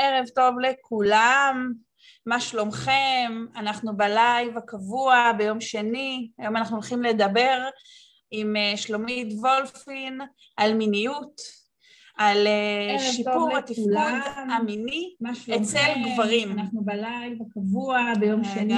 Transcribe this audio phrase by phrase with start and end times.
[0.00, 1.72] ערב טוב לכולם,
[2.26, 3.46] מה שלומכם?
[3.56, 7.68] אנחנו בלייב הקבוע ביום שני, היום אנחנו הולכים לדבר
[8.30, 10.20] עם אה, שלומית וולפין
[10.56, 11.40] על מיניות,
[12.16, 15.14] על אה, שיפור התפקוד המיני
[15.56, 16.52] אצל גברים.
[16.52, 18.74] אנחנו בלייב הקבוע ביום שני.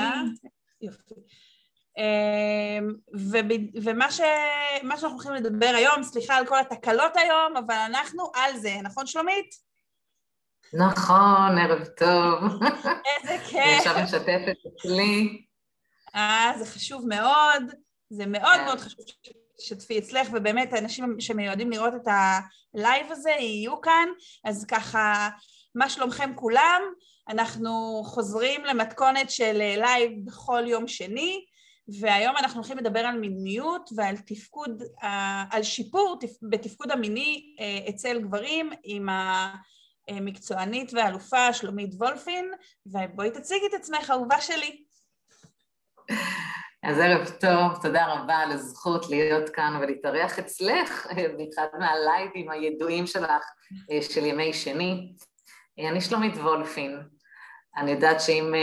[0.80, 1.14] יופי.
[1.98, 2.94] אמ,
[3.82, 4.20] ומה ש...
[4.82, 9.71] שאנחנו הולכים לדבר היום, סליחה על כל התקלות היום, אבל אנחנו על זה, נכון שלומית?
[10.74, 12.62] נכון, ערב טוב.
[13.22, 13.60] איזה כיף.
[13.64, 15.44] אני עכשיו משתפת אצלי.
[16.14, 17.72] אה, זה חשוב מאוד,
[18.10, 18.64] זה מאוד כן.
[18.64, 19.04] מאוד חשוב
[19.58, 22.08] שתשתפי אצלך, ובאמת האנשים שמיועדים לראות את
[22.74, 24.08] הלייב הזה יהיו כאן,
[24.44, 25.28] אז ככה,
[25.74, 26.82] מה שלומכם כולם?
[27.28, 31.44] אנחנו חוזרים למתכונת של לייב בכל יום שני,
[32.00, 36.18] והיום אנחנו הולכים לדבר על מיניות ועל תפקוד, אה, על שיפור
[36.50, 39.54] בתפקוד המיני אה, אצל גברים עם ה...
[40.10, 42.50] מקצוענית ואלופה שלומית וולפין,
[42.86, 44.84] ובואי תציגי את עצמך, אהובה שלי.
[46.82, 53.42] אז ערב טוב, תודה רבה על הזכות להיות כאן ולהתארח אצלך באחד מהלייבים הידועים שלך
[54.00, 55.12] של ימי שני.
[55.78, 57.00] אני שלומית וולפין.
[57.76, 58.54] אני יודעת שאם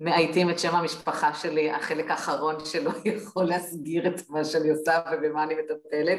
[0.00, 5.42] מאייתים את שם המשפחה שלי, החלק האחרון שלו יכול להסגיר את מה שאני עושה ובמה
[5.42, 6.18] אני מטפלת,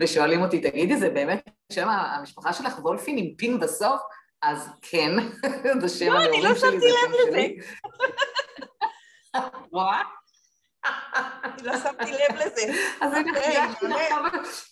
[0.00, 4.00] ושואלים אותי, תגידי, זה באמת שם המשפחה שלך וולפין עם פין בסוף?
[4.42, 5.10] אז כן,
[5.80, 7.46] זה שם לא, אני לא שמתי לב לזה.
[9.72, 10.02] רואה?
[11.62, 12.72] לא שמתי לב לזה.
[13.00, 14.14] אז אני אוקיי, חידשתי לך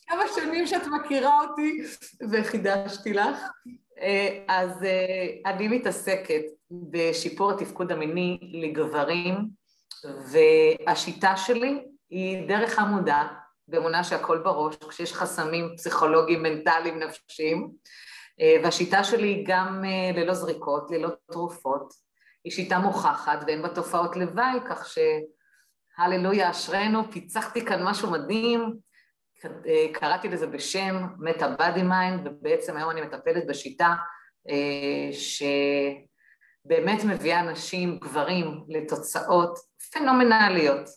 [0.09, 1.83] כמה שנים שאת מכירה אותי
[2.31, 3.39] וחידשתי לך.
[4.01, 9.49] אה, אז אה, אני מתעסקת בשיפור התפקוד המיני לגברים,
[10.33, 13.23] והשיטה שלי היא דרך המודע,
[13.69, 17.71] באמונה שהכל בראש, כשיש חסמים פסיכולוגיים, מנטליים, נפשיים,
[18.41, 19.85] אה, והשיטה שלי היא גם
[20.15, 21.93] ללא זריקות, ללא תרופות,
[22.45, 28.75] היא שיטה מוכחת ואין בה תופעות לוואי, כך שהללויה אשרינו, פיצחתי כאן משהו מדהים,
[29.93, 33.95] קראתי לזה בשם Meta Body Mind, ובעצם היום אני מטפלת בשיטה
[34.49, 35.11] אה,
[36.67, 39.59] שבאמת מביאה נשים, גברים, לתוצאות
[39.93, 40.89] פנומנליות,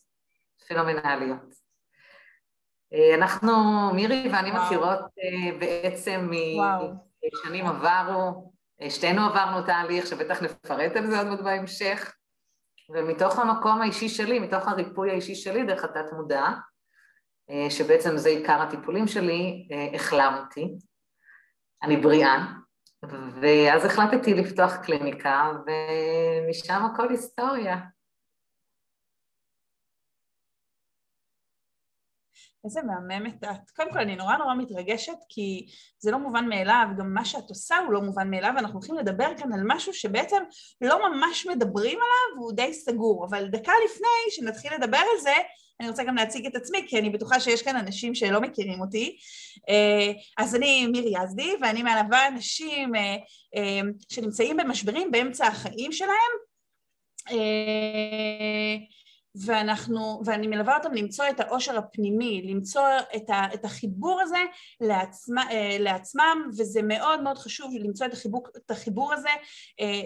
[0.68, 1.57] פנומנליות.
[2.94, 3.54] אה, אנחנו,
[3.94, 4.66] מירי ואני וואו.
[4.66, 6.30] מכירות אה, בעצם
[7.34, 8.52] משנים עברו,
[8.90, 12.16] שתינו עברנו תהליך שבטח נפרט על זה עוד מעט בהמשך,
[12.90, 16.46] ומתוך המקום האישי שלי, מתוך הריפוי האישי שלי דרך התת מודע,
[17.50, 20.78] אה, שבעצם זה עיקר הטיפולים שלי, אה, החלמתי,
[21.84, 22.46] אני בריאה,
[23.42, 27.78] ואז החלטתי לפתוח קליניקה, ומשם הכל היסטוריה.
[32.68, 33.70] איזה מהממת את.
[33.76, 35.66] קודם כל, אני נורא נורא מתרגשת, כי
[36.00, 39.28] זה לא מובן מאליו, גם מה שאת עושה הוא לא מובן מאליו, ואנחנו הולכים לדבר
[39.38, 40.44] כאן על משהו שבעצם
[40.82, 43.26] לא ממש מדברים עליו, והוא די סגור.
[43.30, 45.34] אבל דקה לפני שנתחיל לדבר על זה,
[45.80, 49.18] אני רוצה גם להציג את עצמי, כי אני בטוחה שיש כאן אנשים שלא מכירים אותי.
[49.70, 53.16] אה, אז אני מירי יזדי, ואני מלווה אנשים אה,
[53.56, 53.80] אה,
[54.10, 56.48] שנמצאים במשברים באמצע החיים שלהם.
[59.46, 64.38] ואנחנו, ואני מלווה אותם למצוא את העושר הפנימי, למצוא את, ה, את החיבור הזה
[64.82, 65.44] לעצמה,
[65.80, 69.30] לעצמם, וזה מאוד מאוד חשוב למצוא את החיבור, את החיבור הזה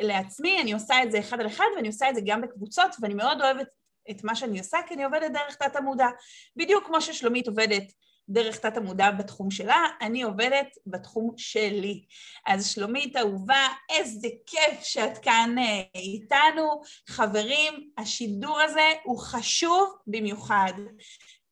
[0.02, 3.14] לעצמי, אני עושה את זה אחד על אחד ואני עושה את זה גם בקבוצות, ואני
[3.14, 3.68] מאוד אוהבת
[4.12, 6.08] את מה שאני עושה, כי אני עובדת דרך תת המודע.
[6.56, 7.94] בדיוק כמו ששלומית עובדת
[8.32, 12.06] דרך תת המודע בתחום שלה, אני עובדת בתחום שלי.
[12.48, 16.82] אז שלומית אהובה, איזה כיף שאת כאן אה, איתנו.
[17.10, 20.74] חברים, השידור הזה הוא חשוב במיוחד.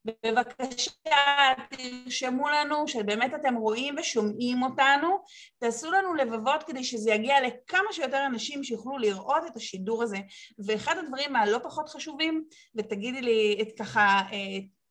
[0.05, 5.23] בבקשה, תרשמו לנו שבאמת אתם רואים ושומעים אותנו,
[5.59, 10.17] תעשו לנו לבבות כדי שזה יגיע לכמה שיותר אנשים שיוכלו לראות את השידור הזה.
[10.65, 12.43] ואחד הדברים הלא פחות חשובים,
[12.75, 14.21] ותגידי לי את ככה,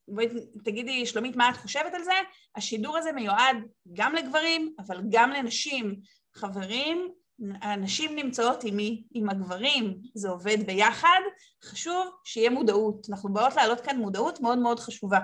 [0.08, 0.26] אה, בואי
[0.64, 2.12] תגידי, שלומית, מה את חושבת על זה?
[2.56, 3.56] השידור הזה מיועד
[3.92, 6.00] גם לגברים, אבל גם לנשים.
[6.34, 7.12] חברים,
[7.62, 9.02] הנשים נמצאות עם מי?
[9.14, 11.20] עם הגברים, זה עובד ביחד,
[11.64, 13.06] חשוב שיהיה מודעות.
[13.10, 15.18] אנחנו באות להעלות כאן מודעות מאוד מאוד חשובה.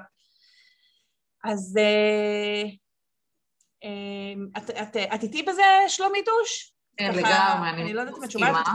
[1.44, 2.62] אז אה,
[3.84, 6.74] אה, את, את, את איתי בזה, שלומית אוש?
[6.96, 8.66] כן, לגמרי, אני, אני לא יודעת אם את שומעת.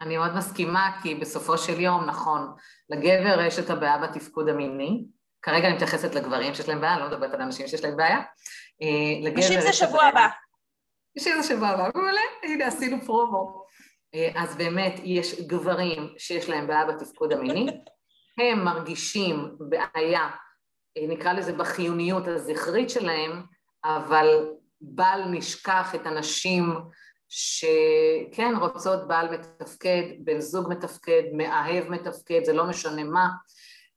[0.00, 2.52] אני מאוד מסכימה, כי בסופו של יום, נכון,
[2.90, 5.04] לגבר יש את הבעיה בתפקוד המיני,
[5.42, 8.18] כרגע אני מתייחסת לגברים שיש להם בעיה, אני לא מדברת על אנשים שיש להם בעיה.
[8.82, 10.28] אה, נשים זה שבוע הבא.
[11.18, 13.64] שזה שבוע הבא, מעולה, הנה עשינו פרומו.
[14.14, 17.80] אה, אז באמת יש גברים שיש להם בעיה בתפקוד המיני,
[18.38, 20.30] הם מרגישים בעיה,
[20.96, 23.42] אה, נקרא לזה בחיוניות הזכרית שלהם,
[23.84, 24.48] אבל
[24.80, 26.74] בל נשכח את הנשים
[27.28, 33.28] שכן רוצות בעל מתפקד, בן זוג מתפקד, מאהב מתפקד, זה לא משנה מה.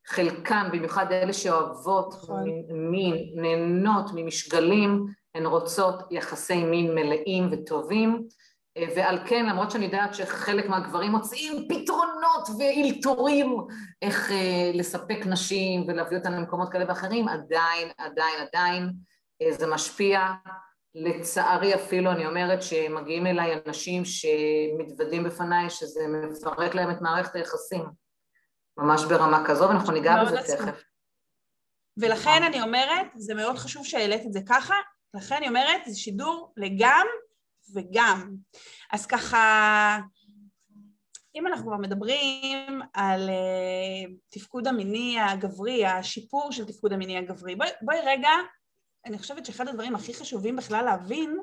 [0.07, 2.43] חלקן, במיוחד אלה שאוהבות נכון.
[2.69, 5.05] מין, נהנות ממשגלים,
[5.35, 8.27] הן רוצות יחסי מין מלאים וטובים,
[8.95, 13.57] ועל כן, למרות שאני יודעת שחלק מהגברים מוצאים פתרונות ואילתורים
[14.01, 18.91] איך אה, לספק נשים ולהביא אותן למקומות כאלה ואחרים, עדיין, עדיין, עדיין
[19.41, 20.21] אה, זה משפיע.
[20.95, 27.85] לצערי אפילו אני אומרת שמגיעים אליי אנשים שמתוודים בפניי שזה מפרק להם את מערכת היחסים,
[28.77, 30.55] ממש ברמה כזו, ואנחנו ניגע בזה עצוב.
[30.55, 30.83] תכף.
[31.97, 34.75] ולכן אני אומרת, זה מאוד חשוב שהעלית את זה ככה,
[35.13, 37.07] לכן אני אומרת, זה שידור לגם
[37.73, 38.35] וגם.
[38.91, 39.97] אז ככה,
[41.35, 47.69] אם אנחנו כבר מדברים על uh, תפקוד המיני הגברי, השיפור של תפקוד המיני הגברי, בואי,
[47.81, 48.29] בואי רגע,
[49.05, 51.37] אני חושבת שאחד הדברים הכי חשובים בכלל להבין,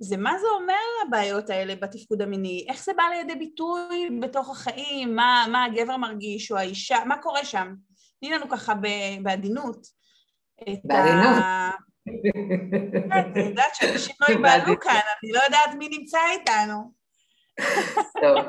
[0.00, 0.74] זה מה זה אומר
[1.06, 6.52] הבעיות האלה בתפקוד המיני, איך זה בא לידי ביטוי בתוך החיים, מה, מה הגבר מרגיש
[6.52, 7.74] או האישה, מה קורה שם.
[8.20, 8.74] תני לנו ככה
[9.22, 9.86] בעדינות.
[10.84, 11.42] בעדינות.
[12.04, 16.92] כן, אני יודעת שאנשים לא ייבהלו כאן, אני לא יודעת מי נמצא איתנו.
[18.22, 18.44] טוב,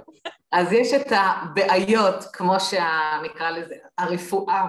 [0.52, 4.66] אז יש את הבעיות, כמו שנקרא לזה, הרפואה.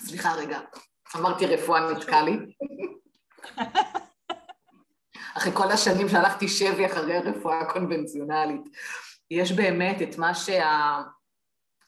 [0.00, 0.60] סליחה רגע,
[1.16, 2.38] אמרתי רפואה נתקע לי.
[5.36, 8.62] אחרי כל השנים שהלכתי שבי אחרי הרפואה הקונבנציונלית.
[9.30, 10.32] יש באמת את מה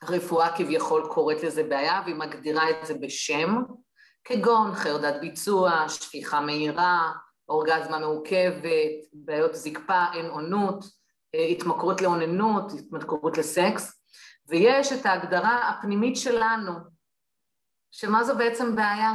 [0.03, 3.63] שהרפואה כביכול קוראת לזה בעיה, והיא מגדירה את זה בשם,
[4.25, 7.13] כגון חרדת ביצוע, שפיכה מהירה,
[7.49, 10.85] אורגזמה מעוכבת, בעיות זקפה, אין עונות,
[11.51, 14.01] התמכרות לאוננות, התמכרות לסקס,
[14.49, 16.73] ויש את ההגדרה הפנימית שלנו,
[17.97, 19.13] שמה זו בעצם בעיה?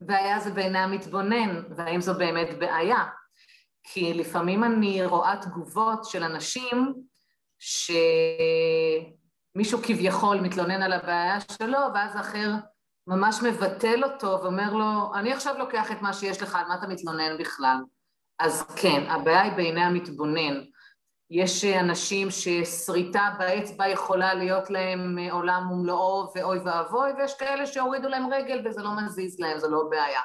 [0.00, 3.04] בעיה זה בעיני המתבונן, והאם זו באמת בעיה?
[3.82, 6.94] כי לפעמים אני רואה תגובות של אנשים
[9.58, 12.50] שמישהו כביכול מתלונן על הבעיה שלו, ואז אחר
[13.06, 16.86] ממש מבטל אותו ואומר לו, אני עכשיו לוקח את מה שיש לך, על מה אתה
[16.86, 17.76] מתלונן בכלל?
[18.38, 20.60] אז כן, הבעיה היא בעיני המתבונן.
[21.30, 28.32] יש אנשים ששריטה באצבע יכולה להיות להם עולם ומלואו ואוי ואבוי, ויש כאלה שהורידו להם
[28.32, 30.20] רגל וזה לא מזיז להם, זו לא בעיה.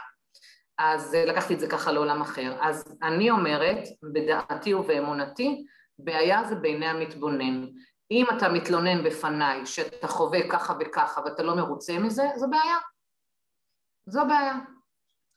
[0.77, 2.57] אז לקחתי את זה ככה לעולם אחר.
[2.61, 5.65] אז אני אומרת, בדעתי ובאמונתי,
[5.99, 7.65] בעיה זה בעיני המתבונן.
[8.11, 12.77] אם אתה מתלונן בפניי שאתה חווה ככה וככה ואתה לא מרוצה מזה, זו בעיה.
[14.09, 14.74] זו בעיה.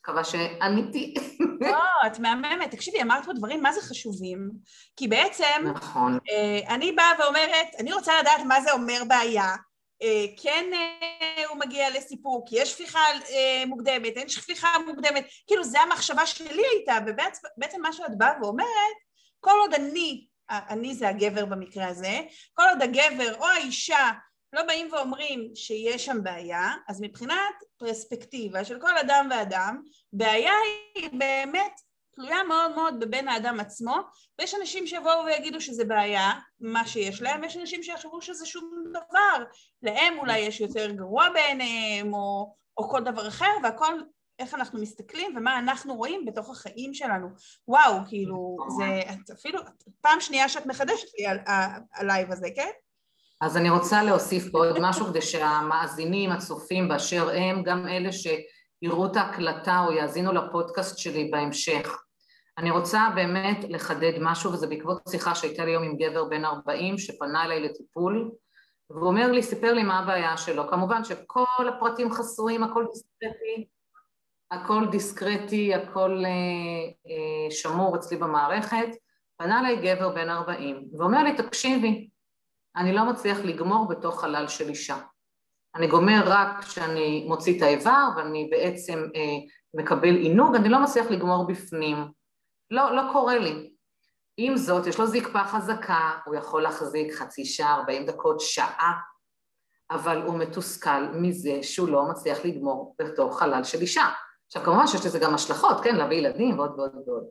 [0.01, 1.15] מקווה שעניתי.
[1.61, 2.71] לא, את מהממת.
[2.71, 4.51] תקשיבי, אמרת פה דברים מה זה חשובים,
[4.97, 6.19] כי בעצם נכון.
[6.31, 9.57] אה, אני באה ואומרת, אני רוצה לדעת מה זה אומר בעיה.
[10.03, 13.01] אה, כן אה, הוא מגיע לסיפוק, יש שפיכה
[13.67, 18.97] מוקדמת, אין שפיכה מוקדמת, כאילו זה המחשבה שלי הייתה, ובעצם מה שאת באה ואומרת,
[19.41, 22.21] כל עוד אני, אני זה הגבר במקרה הזה,
[22.55, 24.11] כל עוד הגבר או האישה
[24.53, 30.53] לא באים ואומרים שיש שם בעיה, אז מבחינת פרספקטיבה של כל אדם ואדם, בעיה
[30.95, 31.81] היא באמת
[32.15, 33.97] תלויה מאוד מאוד בבן האדם עצמו,
[34.39, 39.45] ויש אנשים שיבואו ויגידו שזה בעיה, מה שיש להם, ויש אנשים שיחשבו שזה שום דבר,
[39.83, 44.01] להם אולי יש יותר גרוע בעיניהם, או, או כל דבר אחר, והכל
[44.39, 47.29] איך אנחנו מסתכלים ומה אנחנו רואים בתוך החיים שלנו.
[47.69, 49.61] וואו, כאילו, זה את אפילו,
[50.01, 51.39] פעם שנייה שאת מחדשת לי על
[51.95, 52.71] הלייב הזה, כן?
[53.41, 59.07] אז אני רוצה להוסיף פה עוד משהו כדי שהמאזינים, הצופים באשר הם, גם אלה שיראו
[59.07, 62.03] את ההקלטה או יאזינו לפודקאסט שלי בהמשך.
[62.59, 66.99] אני רוצה באמת לחדד משהו, וזה בעקבות שיחה שהייתה לי היום עם גבר בן 40
[66.99, 68.31] שפנה אליי לטיפול,
[68.91, 70.69] והוא אומר לי, סיפר לי מה הבעיה שלו.
[70.69, 73.67] כמובן שכל הפרטים חסויים, הכל דיסקרטי,
[74.51, 76.31] הכל דיסקרטי, הכל אה,
[77.11, 78.89] אה, שמור אצלי במערכת.
[79.37, 82.09] פנה אליי גבר בן 40, ואומר לי, תקשיבי,
[82.79, 84.99] אני לא מצליח לגמור בתוך חלל של אישה.
[85.75, 89.21] אני גומר רק כשאני מוציא את האיבר ואני בעצם אה,
[89.75, 91.97] מקבל עינוג, אני לא מצליח לגמור בפנים.
[92.71, 93.71] לא, לא קורה לי.
[94.37, 98.93] עם זאת, יש לו זקפה חזקה, הוא יכול להחזיק חצי שעה, 40 דקות, שעה,
[99.91, 104.09] אבל הוא מתוסכל מזה שהוא לא מצליח לגמור בתוך חלל של אישה.
[104.47, 107.25] עכשיו, כמובן שיש לזה גם השלכות, כן, להביא ילדים ועוד ועוד ועוד.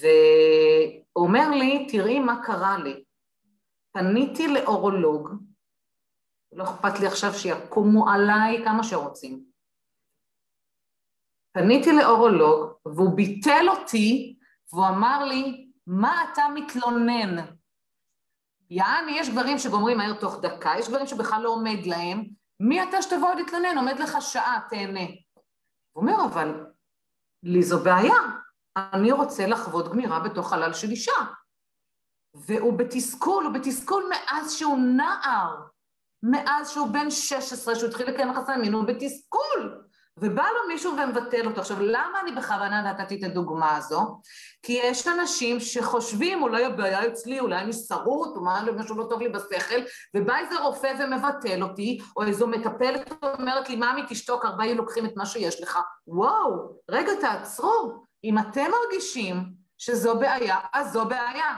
[0.00, 3.05] והוא אומר לי, תראי מה קרה לי.
[3.98, 5.30] פניתי לאורולוג,
[6.52, 9.44] לא אכפת לי עכשיו שיקומו עליי כמה שרוצים.
[11.52, 14.36] פניתי לאורולוג והוא ביטל אותי
[14.72, 17.44] והוא אמר לי, מה אתה מתלונן?
[18.70, 22.24] יעני, יש גברים שגומרים מהר תוך דקה, יש גברים שבכלל לא עומד להם,
[22.60, 23.78] מי אתה שתבוא להתלונן?
[23.78, 25.06] עומד לך שעה, תהנה.
[25.92, 26.66] הוא אומר, אבל
[27.42, 28.16] לי זו בעיה,
[28.76, 31.12] אני רוצה לחוות גמירה בתוך חלל של אישה.
[32.36, 35.56] והוא בתסכול, הוא בתסכול מאז שהוא נער,
[36.22, 39.86] מאז שהוא בן 16, שהוא התחיל לקיים יחסי מין, הוא בתסכול.
[40.18, 41.60] ובא לו מישהו ומבטל אותו.
[41.60, 44.20] עכשיו, למה אני בכוונה נתתי את הדוגמה הזו?
[44.62, 48.42] כי יש אנשים שחושבים, אולי הבעיה אצלי, אולי אני שרוט, או
[48.76, 49.80] משהו לא טוב לי בשכל,
[50.16, 55.06] ובא איזה רופא ומבטל אותי, או איזו מטפלת אומרת לי, ממי, תשתוק, ארבעה היו לוקחים
[55.06, 55.78] את מה שיש לך.
[56.06, 58.04] וואו, רגע, תעצרו.
[58.24, 59.44] אם אתם מרגישים
[59.78, 61.56] שזו בעיה, אז זו בעיה.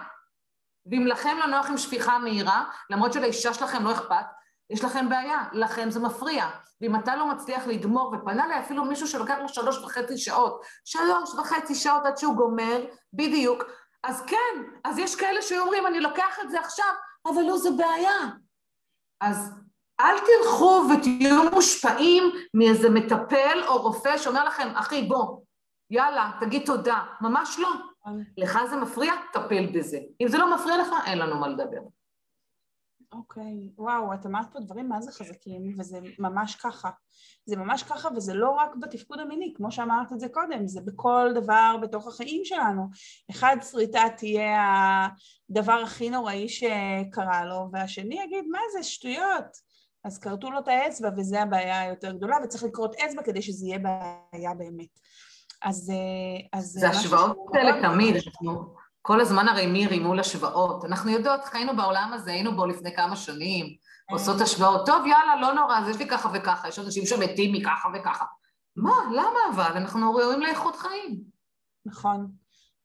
[0.90, 4.24] ואם לכם לא נוח עם שפיכה מהירה, למרות שלאישה שלכם לא אכפת,
[4.70, 6.50] יש לכם בעיה, לכם זה מפריע.
[6.80, 11.34] ואם אתה לא מצליח לגמור, ופנה לי אפילו מישהו שלוקח לו שלוש וחצי שעות, שלוש
[11.34, 13.64] וחצי שעות עד שהוא גומר, בדיוק,
[14.02, 16.92] אז כן, אז יש כאלה שאומרים, אני לוקח את זה עכשיו,
[17.26, 18.18] אבל לא, זה בעיה.
[19.20, 19.50] אז
[20.00, 25.40] אל תלכו ותהיו מושפעים מאיזה מטפל או רופא שאומר לכם, אחי, בוא,
[25.90, 27.00] יאללה, תגיד תודה.
[27.20, 27.68] ממש לא.
[28.36, 29.98] לך זה מפריע, טפל בזה.
[30.20, 31.80] אם זה לא מפריע לך, אין לנו מה לדבר.
[33.12, 33.80] אוקיי, okay.
[33.80, 36.90] וואו, את אמרת פה דברים מה זה חזקים, וזה ממש ככה.
[37.46, 41.30] זה ממש ככה, וזה לא רק בתפקוד המיני, כמו שאמרת את זה קודם, זה בכל
[41.34, 42.82] דבר בתוך החיים שלנו.
[43.30, 44.62] אחד, שריטה תהיה
[45.50, 49.68] הדבר הכי נוראי שקרה לו, והשני יגיד, מה זה, שטויות.
[50.04, 53.78] אז כרתו לו את האצבע, וזו הבעיה היותר גדולה, וצריך לקרות אצבע כדי שזה יהיה
[53.78, 55.00] בעיה באמת.
[55.62, 55.92] אז...
[56.52, 58.74] אז זה השוואות האלה תמיד, אנחנו...
[59.02, 60.84] כל הזמן הרי מי רימו להשוואות.
[60.84, 64.14] אנחנו יודעות, חיינו בעולם הזה, היינו בו לפני כמה שנים, כן.
[64.14, 67.88] עושות השוואות, טוב, יאללה, לא נורא, אז יש לי ככה וככה, יש אנשים שמתים מככה
[67.94, 68.24] וככה.
[68.76, 69.72] מה, למה אבל?
[69.76, 71.20] אנחנו ראויים לאיכות חיים.
[71.86, 72.26] נכון.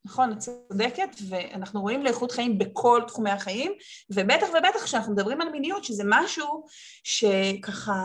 [0.06, 3.72] נכון, את צודקת, ואנחנו רואים לאיכות חיים בכל תחומי החיים,
[4.10, 6.66] ובטח ובטח כשאנחנו מדברים על מיניות, שזה משהו
[7.04, 8.04] שככה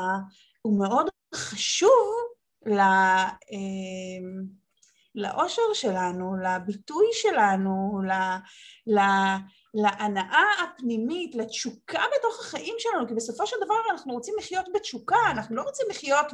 [0.62, 2.14] הוא מאוד חשוב
[2.66, 2.78] ל...
[2.78, 3.28] אה,
[5.18, 8.12] לאושר שלנו, לביטוי שלנו, ל,
[8.87, 9.00] ל,
[9.75, 15.56] להנאה הפנימית, לתשוקה בתוך החיים שלנו, כי בסופו של דבר אנחנו רוצים לחיות בתשוקה, אנחנו
[15.56, 16.26] לא רוצים לחיות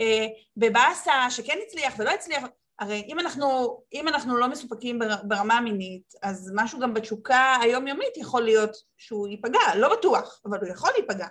[0.00, 0.26] אה,
[0.56, 2.44] בבאסה שכן הצליח ולא הצליח.
[2.78, 8.42] הרי אם אנחנו, אם אנחנו לא מסופקים ברמה המינית, אז משהו גם בתשוקה היומיומית יכול
[8.42, 11.26] להיות שהוא ייפגע, לא בטוח, אבל הוא יכול להיפגע.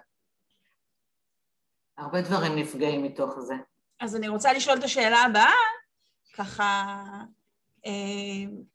[1.98, 3.54] הרבה דברים נפגעים מתוך זה.
[4.00, 5.54] אז אני רוצה לשאול את השאלה הבאה,
[6.38, 6.94] ככה
[7.86, 7.91] אה,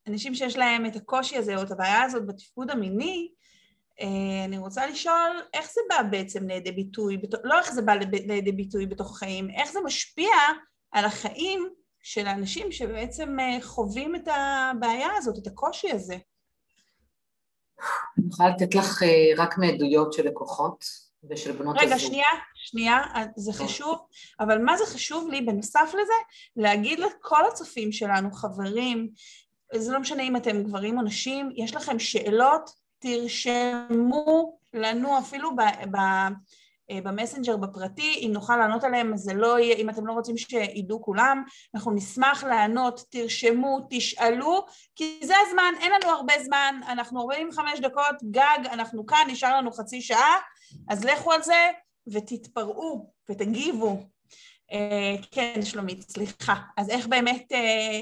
[0.09, 3.31] אנשים שיש להם את הקושי הזה או את הבעיה הזאת בתפקוד המיני,
[4.01, 8.53] אה, אני רוצה לשאול איך זה בא בעצם לידי ביטוי, לא איך זה בא לידי
[8.53, 10.35] ביטוי בתוך החיים, איך זה משפיע
[10.93, 11.69] על החיים
[12.03, 16.17] של האנשים שבעצם אה, חווים את הבעיה הזאת, את הקושי הזה.
[18.19, 19.03] אני יכולה לתת לך
[19.37, 20.85] רק מעדויות של לקוחות.
[21.31, 21.99] ושל בנות רגע, הזוג.
[21.99, 22.29] רגע, שנייה,
[22.63, 23.03] שנייה,
[23.37, 23.53] זה.
[23.53, 23.99] חשוב,
[24.41, 26.13] אבל מה זה חשוב לי בנוסף לזה?
[26.57, 29.09] להגיד לכל הצופים שלנו, חברים,
[29.75, 35.61] זה לא משנה אם אתם גברים או נשים, יש לכם שאלות, תרשמו לנו אפילו ב...
[35.91, 35.99] ב
[36.91, 41.03] אה, במסנג'ר בפרטי, אם נוכל לענות עליהם זה לא יהיה, אם אתם לא רוצים שידעו
[41.03, 44.67] כולם, אנחנו נשמח לענות, תרשמו, תשאלו,
[44.97, 49.73] כי זה הזמן, אין לנו הרבה זמן, אנחנו 45 דקות גג, אנחנו כאן, נשאר לנו
[49.73, 50.37] חצי שעה,
[50.89, 51.71] אז לכו על זה
[52.07, 54.03] ותתפרעו ותגיבו.
[54.73, 56.55] אה, כן, שלומית, סליחה.
[56.77, 58.01] אז איך באמת, אה,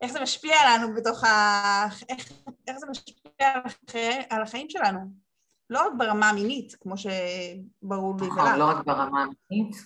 [0.00, 1.86] איך זה משפיע לנו בתוך ה...
[2.08, 2.32] איך,
[2.68, 3.48] איך זה משפיע
[4.30, 5.00] על החיים שלנו?
[5.70, 8.56] לא רק ברמה המינית, כמו שברור לי ולך.
[8.58, 9.76] לא רק ברמה המינית.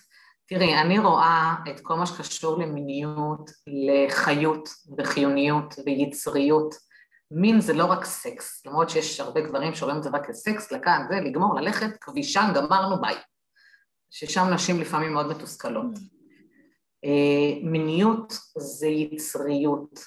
[0.47, 6.75] תראי, אני רואה את כל מה שקשור למיניות, לחיות וחיוניות ויצריות.
[7.31, 11.05] מין זה לא רק סקס, למרות שיש הרבה גברים שרואים את זה רק כסקס, לכאן,
[11.09, 13.15] זה, לגמור, ללכת, כבישן, גמרנו, ביי.
[14.09, 15.91] ששם נשים לפעמים מאוד מתוסכלות.
[17.05, 19.99] אה, מיניות זה יצריות,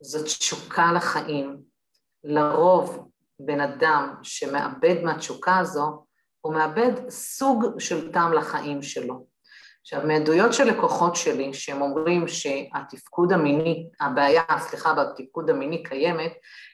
[0.00, 1.62] זאת תשוקה לחיים.
[2.24, 3.08] לרוב
[3.40, 6.04] בן אדם שמאבד מהתשוקה הזו,
[6.40, 9.26] הוא מאבד סוג של טעם לחיים שלו.
[9.80, 16.32] עכשיו, מעדויות של לקוחות שלי, שהם אומרים שהתפקוד המיני, הבעיה, סליחה, בתפקוד המיני קיימת,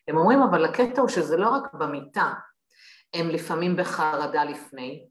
[0.09, 2.33] הם אומרים, אבל הקטע הוא שזה לא רק במיטה,
[3.15, 5.07] הם לפעמים בחרדה לפני,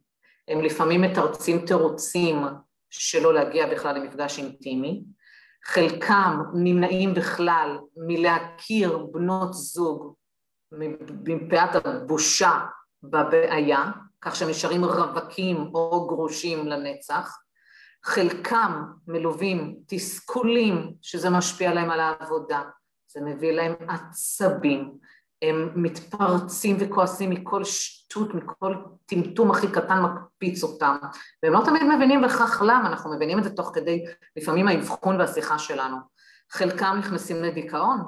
[0.48, 2.36] הם לפעמים מתרצים תירוצים
[2.90, 5.04] שלא להגיע בכלל למפגש אינטימי,
[5.66, 10.14] חלקם נמנעים בכלל מלהכיר בנות זוג
[11.26, 12.60] מפאת הבושה
[13.04, 17.38] בבעיה, כך שהם נשארים רווקים או גרושים לנצח,
[18.06, 22.62] חלקם מלווים תסכולים שזה משפיע להם על העבודה,
[23.08, 24.98] זה מביא להם עצבים,
[25.42, 28.76] הם מתפרצים וכועסים מכל שטות, מכל
[29.06, 30.96] טמטום הכי קטן מקפיץ אותם,
[31.44, 35.60] והם לא תמיד מבינים בכך למה, אנחנו מבינים את זה תוך כדי לפעמים האבחון והשיחה
[35.60, 35.98] שלנו.
[36.52, 38.00] חלקם נכנסים לדיכאון,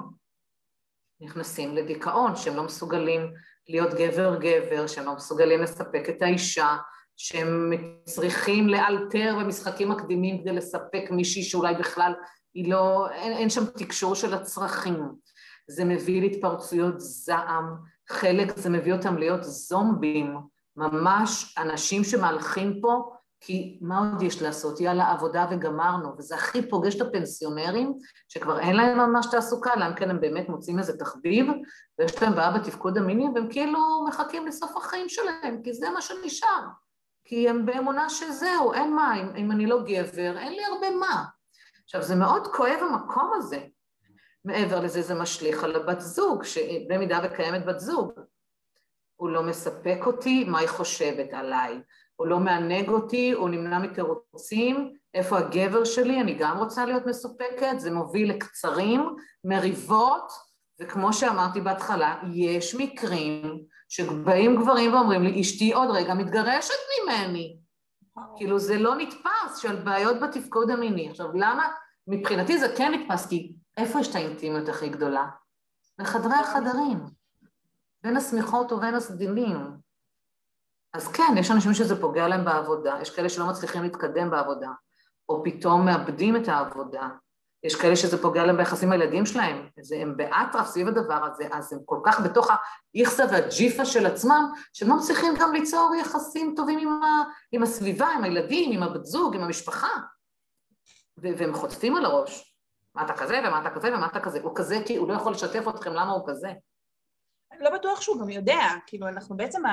[1.20, 3.32] נכנסים לדיכאון, שהם לא מסוגלים
[3.68, 6.76] להיות גבר-גבר, שהם לא מסוגלים לספק את האישה,
[7.16, 7.70] שהם
[8.04, 12.12] צריכים לאלתר במשחקים מקדימים כדי לספק מישהי שאולי בכלל
[12.54, 14.98] היא לא, אין, אין שם תקשור של הצרכים.
[15.70, 17.74] זה מביא להתפרצויות זעם,
[18.08, 20.36] חלק זה מביא אותם להיות זומבים,
[20.76, 24.80] ממש אנשים שמהלכים פה כי מה עוד יש לעשות?
[24.80, 27.98] יאללה, עבודה וגמרנו, וזה הכי פוגש את הפנסיונרים,
[28.28, 31.46] שכבר אין להם ממש תעסוקה, אלא אם כן הם באמת מוצאים איזה תחביב,
[31.98, 36.66] ויש להם בעיה בתפקוד המיני, והם כאילו מחכים לסוף החיים שלהם, כי זה מה שנשאר.
[37.24, 41.24] כי הם באמונה שזהו, אין מה, אם, אם אני לא גבר, אין לי הרבה מה.
[41.84, 43.60] עכשיו, זה מאוד כואב המקום הזה.
[44.44, 48.12] מעבר לזה, זה משליך על הבת זוג, שבמידה וקיימת בת זוג.
[49.16, 51.80] הוא לא מספק אותי, מה היא חושבת עליי?
[52.16, 57.78] הוא לא מענג אותי, הוא נמנע מתירוצים, איפה הגבר שלי, אני גם רוצה להיות מסופקת,
[57.78, 60.32] זה מוביל לקצרים, מריבות,
[60.80, 67.56] וכמו שאמרתי בהתחלה, יש מקרים שבאים גברים ואומרים לי, אשתי עוד רגע מתגרשת ממני.
[68.36, 71.10] כאילו זה לא נתפס של בעיות בתפקוד המיני.
[71.10, 71.68] עכשיו למה?
[72.06, 75.26] מבחינתי זה כן נתפס, כי איפה יש את האינטימיות הכי גדולה?
[75.98, 76.98] בחדרי החדרים,
[78.02, 79.56] בין השמיכות ובין הסדינים.
[80.92, 84.70] אז כן, יש אנשים שזה פוגע להם בעבודה, יש כאלה שלא מצליחים להתקדם בעבודה,
[85.28, 87.08] או פתאום מאבדים את העבודה,
[87.62, 89.68] יש כאלה שזה פוגע להם ביחסים הילדים שלהם,
[90.00, 92.50] הם באטרף סביב הדבר הזה, אז הם כל כך בתוך
[92.94, 97.22] האיכסה והג'יפה של עצמם, שהם לא מצליחים גם ליצור יחסים טובים עם, ה,
[97.52, 99.90] עם הסביבה, עם הילדים, עם הבת זוג, עם המשפחה,
[101.16, 102.49] והם חוטפים על הראש.
[102.94, 104.38] מה אתה כזה, ומה אתה כזה, ומה אתה כזה.
[104.42, 106.52] הוא כזה כי הוא לא יכול לשתף אתכם למה הוא כזה.
[107.60, 109.62] לא בטוח שהוא גם יודע, כאילו אנחנו בעצם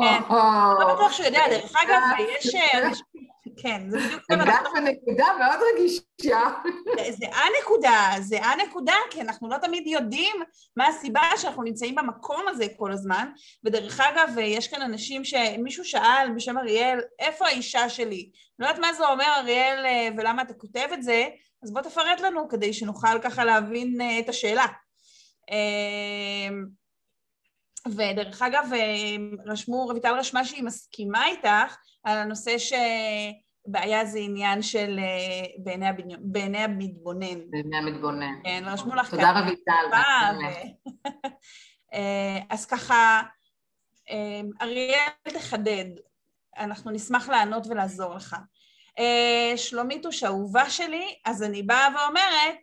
[0.00, 0.22] כן,
[0.80, 2.56] לא בטוח שהוא יודע, דרך אגב, יש...
[3.62, 4.30] כן, זה בדיוק...
[4.30, 6.40] נגעת בנקודה מאוד רגישה.
[7.10, 10.36] זה הנקודה, זה הנקודה, כי אנחנו לא תמיד יודעים
[10.76, 13.28] מה הסיבה שאנחנו נמצאים במקום הזה כל הזמן,
[13.64, 18.30] ודרך אגב, יש כאן אנשים שמישהו שאל בשם אריאל, איפה האישה שלי?
[18.58, 19.86] לא יודעת מה זה אומר, אריאל,
[20.18, 21.28] ולמה אתה כותב את זה,
[21.62, 24.66] אז בוא תפרט לנו כדי שנוכל ככה להבין את השאלה.
[27.86, 28.70] ודרך אגב,
[29.46, 32.58] רשמו, רויטל רשמה שהיא מסכימה איתך על הנושא
[33.68, 35.00] שבעיה זה עניין של
[35.58, 37.50] בעיני, הבניון, בעיני המתבונן.
[37.50, 38.34] בעיני המתבונן.
[38.44, 39.72] כן, רשמו לך תודה רויטל.
[42.50, 43.22] אז ככה,
[44.62, 45.84] אריאל תחדד,
[46.58, 48.36] אנחנו נשמח לענות ולעזור לך.
[49.56, 52.58] שלומיתוש אהובה שלי, אז אני באה ואומרת,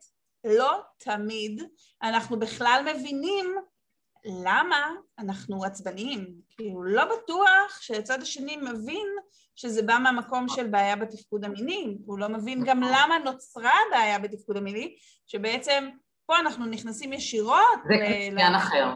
[0.46, 1.64] לא תמיד
[2.04, 3.56] אנחנו בכלל מבינים
[4.26, 6.28] למה אנחנו עצבניים.
[6.50, 9.08] כאילו, לא בטוח שהצד השני מבין
[9.56, 12.94] שזה בא מהמקום של בעיה בתפקוד המיני, הוא לא מבין גם נכון.
[12.94, 14.96] למה נוצרה בעיה בתפקוד המיני,
[15.28, 15.90] שבעצם
[16.26, 17.80] פה אנחנו נכנסים ישירות...
[17.88, 18.94] זה כבר עניין אחר.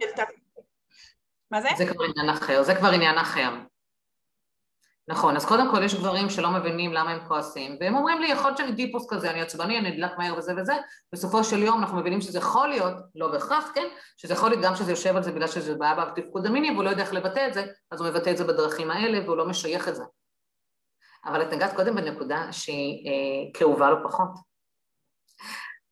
[1.51, 1.69] מה זה?
[1.77, 3.49] זה כבר עניין אחר, זה כבר עניין אחר.
[5.09, 8.45] נכון, אז קודם כל יש גברים שלא מבינים למה הם כועסים, והם אומרים לי, יכול
[8.45, 10.73] להיות שאני טיפוס כזה, אני עצבני, אני אדלק מהר וזה וזה,
[11.13, 14.75] בסופו של יום אנחנו מבינים שזה יכול להיות, לא בהכרח, כן, שזה יכול להיות גם
[14.75, 17.53] שזה יושב על זה בגלל שזה בעיה בתפקוד המיני והוא לא יודע איך לבטא את
[17.53, 20.03] זה, אז הוא מבטא את זה בדרכים האלה והוא לא משייך את זה.
[21.25, 24.29] אבל את נגעת קודם בנקודה שהיא אה, כאובה לא פחות.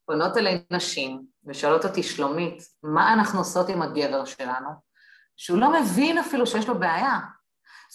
[0.06, 4.70] פונות אליי נשים ושואלות אותי, שלומית, מה אנחנו עושות עם הגבר שלנו,
[5.38, 7.20] שהוא לא מבין אפילו שיש לו בעיה.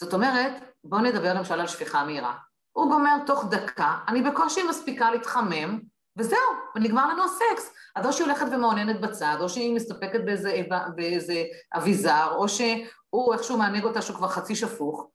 [0.02, 0.52] זאת אומרת,
[0.84, 2.34] בואו נדבר למשל על שפיכה מהירה.
[2.72, 5.80] הוא גומר תוך דקה, אני בקושי מספיקה להתחמם,
[6.16, 6.38] וזהו,
[6.76, 7.74] ונגמר לנו הסקס.
[7.96, 10.62] אז או שהיא הולכת ומעוננת בצד, או שהיא מסתפקת באיזה,
[10.94, 15.06] באיזה אביזר, או שהוא איכשהו מענג אותה שהוא כבר חצי שפוך.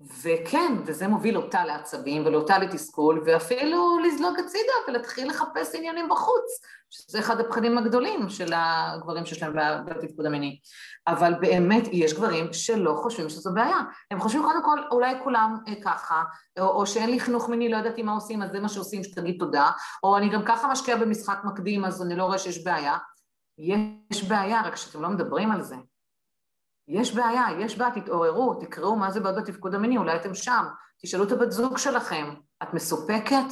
[0.00, 6.44] וכן, וזה מוביל אותה לעצבים ולאותה לתסכול, ואפילו לזלוג הצידה ולהתחיל לחפש עניינים בחוץ,
[6.90, 9.52] שזה אחד הפחדים הגדולים של הגברים שיש להם
[9.86, 10.60] בתפקוד המיני.
[11.06, 13.78] אבל באמת יש גברים שלא חושבים שזו בעיה.
[14.10, 16.22] הם חושבים קודם כל, אולי כולם אה, ככה,
[16.58, 19.36] או, או שאין לי חינוך מיני, לא ידעתי מה עושים, אז זה מה שעושים, שתגיד
[19.38, 19.70] תודה,
[20.02, 22.98] או אני גם ככה משקיע במשחק מקדים, אז אני לא רואה שיש בעיה.
[24.10, 25.76] יש בעיה, רק שאתם לא מדברים על זה.
[26.88, 30.64] יש בעיה, יש בעיה, תתעוררו, תקראו מה זה בעיות בתפקוד המיני, אולי אתם שם,
[31.02, 33.46] תשאלו את הבת זוג שלכם, את מסופקת?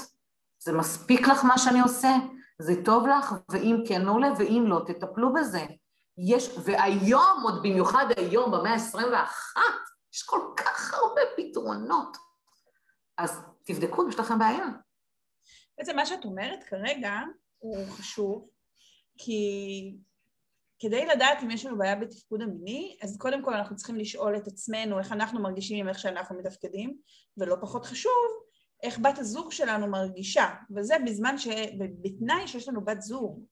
[0.58, 2.12] זה מספיק לך מה שאני עושה?
[2.58, 3.34] זה טוב לך?
[3.48, 5.66] ואם כן מעולה, ואם לא, תטפלו בזה.
[6.18, 9.60] יש, והיום, עוד במיוחד היום, במאה ה-21,
[10.14, 12.16] יש כל כך הרבה פתרונות.
[13.18, 14.66] אז תבדקו אם יש לכם בעיה.
[15.78, 17.12] בעצם מה שאת אומרת כרגע
[17.58, 18.48] הוא חשוב,
[19.18, 19.96] כי
[20.78, 24.46] כדי לדעת אם יש לנו בעיה בתפקוד המיני, אז קודם כל אנחנו צריכים לשאול את
[24.46, 26.96] עצמנו איך אנחנו מרגישים עם איך שאנחנו מתפקדים,
[27.36, 28.12] ולא פחות חשוב,
[28.82, 31.48] איך בת הזוג שלנו מרגישה, וזה בזמן ש...
[31.78, 33.44] בתנאי שיש לנו בת זוג.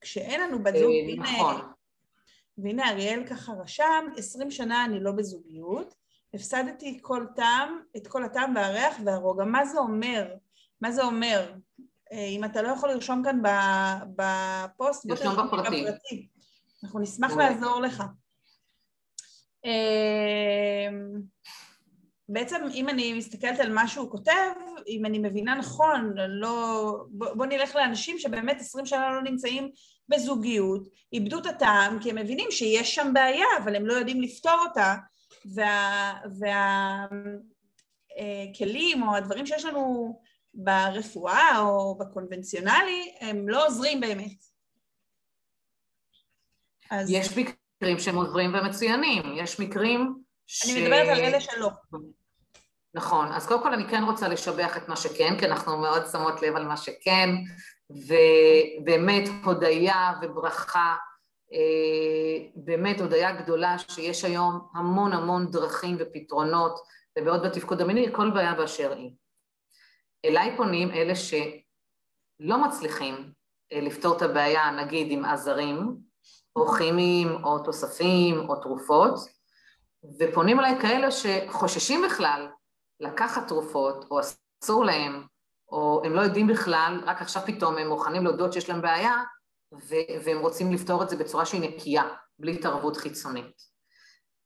[0.00, 1.60] כשאין לנו בת זוג, אה, והנה, נכון.
[2.58, 5.94] והנה אריאל ככה רשם, 20 שנה אני לא בזוגיות,
[6.34, 9.44] הפסדתי כל טעם, את כל הטעם והריח והרוגע.
[9.44, 10.34] מה זה אומר?
[10.80, 11.52] מה זה אומר?
[12.12, 13.40] אה, אם אתה לא יכול לרשום כאן
[14.16, 16.28] בפוסט, בוא תרשום בפרטי.
[16.86, 17.50] אנחנו נשמח מעולה.
[17.50, 18.02] לעזור לך.
[19.64, 20.88] אה,
[22.28, 24.52] בעצם אם אני מסתכלת על מה שהוא כותב,
[24.88, 27.04] אם אני מבינה נכון, לא...
[27.08, 29.70] בוא, בוא נלך לאנשים שבאמת 20 שנה לא נמצאים
[30.08, 34.58] בזוגיות, איבדו את הטעם כי הם מבינים שיש שם בעיה, אבל הם לא יודעים לפתור
[34.68, 34.94] אותה,
[38.18, 40.16] והכלים או הדברים שיש לנו
[40.54, 44.45] ברפואה או בקונבנציונלי, הם לא עוזרים באמת.
[46.90, 50.14] אז יש מקרים שהם עוזרים ומצוינים, יש מקרים
[50.46, 50.70] ש...
[50.70, 51.70] אני מדברת על אלה שלא.
[52.94, 56.42] נכון, אז קודם כל אני כן רוצה לשבח את מה שכן, כי אנחנו מאוד שמות
[56.42, 57.28] לב על מה שכן,
[57.90, 60.96] ובאמת הודיה וברכה,
[61.52, 66.80] אה, באמת הודיה גדולה שיש היום המון המון דרכים ופתרונות,
[67.18, 69.10] ובעוד בתפקוד המיני, כל בעיה באשר היא.
[70.24, 73.32] אליי פונים אלה שלא מצליחים
[73.72, 75.96] אה, לפתור את הבעיה, נגיד עם עזרים,
[76.56, 79.14] או כימיים, או תוספים, או תרופות,
[80.20, 82.48] ופונים אליי כאלה שחוששים בכלל
[83.00, 85.22] לקחת תרופות, או אסור להם,
[85.68, 89.22] או הם לא יודעים בכלל, רק עכשיו פתאום הם מוכנים להודות שיש להם בעיה,
[89.74, 92.04] ו- והם רוצים לפתור את זה בצורה שהיא נקייה,
[92.38, 93.76] בלי התערבות חיצונית.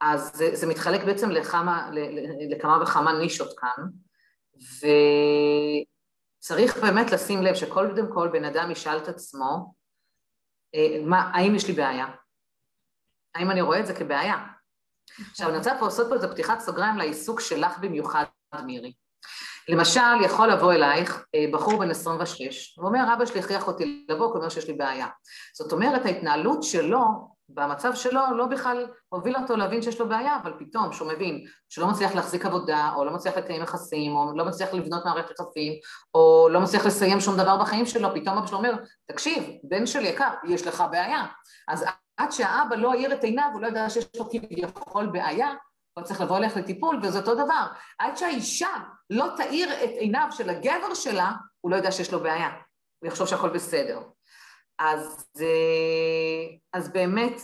[0.01, 1.91] אז זה, זה מתחלק בעצם לכמה,
[2.51, 3.85] לכמה וכמה נישות כאן,
[6.39, 9.75] וצריך באמת לשים לב שקודם כל בן אדם ישאל את עצמו,
[11.07, 12.07] מה, האם יש לי בעיה?
[13.35, 14.47] האם אני רואה את זה כבעיה?
[15.31, 18.25] עכשיו, אני רוצה פה לעשות פה איזה פתיחת סוגריים לעיסוק שלך במיוחד,
[18.65, 18.93] מירי.
[19.69, 24.31] למשל, יכול לבוא אלייך אה, בחור בן 26, ואומר, אבא שלי הכריח אותי לבוא, כי
[24.31, 25.07] הוא אומר שיש לי בעיה.
[25.55, 27.01] זאת אומרת, ההתנהלות שלו,
[27.55, 31.87] במצב שלו, לא בכלל הובילה אותו להבין שיש לו בעיה, אבל פתאום, שהוא מבין שלא
[31.87, 35.73] מצליח להחזיק עבודה, או לא מצליח לקיים יחסים, או לא מצליח לבנות מערכת יחסים,
[36.15, 38.75] או לא מצליח לסיים שום דבר בחיים שלו, פתאום אבא שלו אומר,
[39.07, 41.27] תקשיב, בן שלי יקר, יש לך בעיה.
[41.69, 41.85] אז
[42.17, 45.55] עד שהאבא לא האיר את עיניו, הוא לא ידע שיש לו כביכול בעיה,
[45.95, 47.67] הוא צריך לבוא אליך לטיפול, וזה אותו דבר.
[47.99, 48.71] עד שהאישה
[49.11, 52.49] לא תאיר את עיניו של הגבר שלה, הוא לא ידע שיש לו בעיה.
[52.99, 54.01] הוא יחשוב שהכל בסדר.
[54.81, 57.43] אז, אה, אז באמת,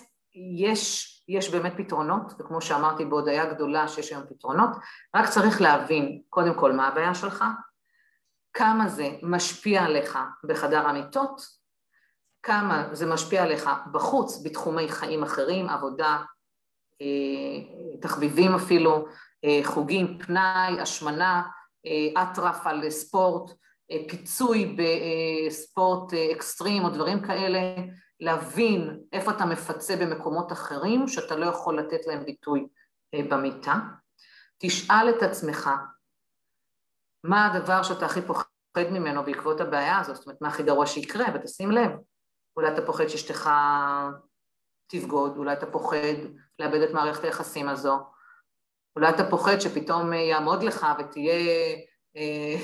[0.59, 4.70] יש, יש באמת פתרונות, וכמו שאמרתי בהודיה גדולה שיש היום פתרונות,
[5.16, 7.44] רק צריך להבין, קודם כל, מה הבעיה שלך,
[8.53, 11.40] כמה זה משפיע עליך בחדר המיטות,
[12.42, 16.18] כמה זה משפיע עליך בחוץ, בתחומי חיים אחרים, עבודה,
[17.03, 19.07] אה, תחביבים אפילו,
[19.44, 21.42] אה, חוגים, פנאי, השמנה,
[22.22, 23.51] אטרף על ספורט,
[24.09, 27.59] פיצוי בספורט אקסטרים או דברים כאלה,
[28.20, 32.66] להבין איפה אתה מפצה במקומות אחרים שאתה לא יכול לתת להם ביטוי
[33.14, 33.75] במיטה.
[34.59, 35.70] תשאל את עצמך
[37.25, 38.44] מה הדבר שאתה הכי פוחד
[38.77, 41.90] ממנו בעקבות הבעיה הזאת, זאת אומרת מה הכי גרוע שיקרה, ותשים לב,
[42.57, 43.51] אולי אתה פוחד שאשתך
[44.87, 46.16] תבגוד, אולי אתה פוחד
[46.59, 47.99] לאבד את מערכת היחסים הזו,
[48.96, 51.75] אולי אתה פוחד שפתאום יעמוד לך ותהיה אה,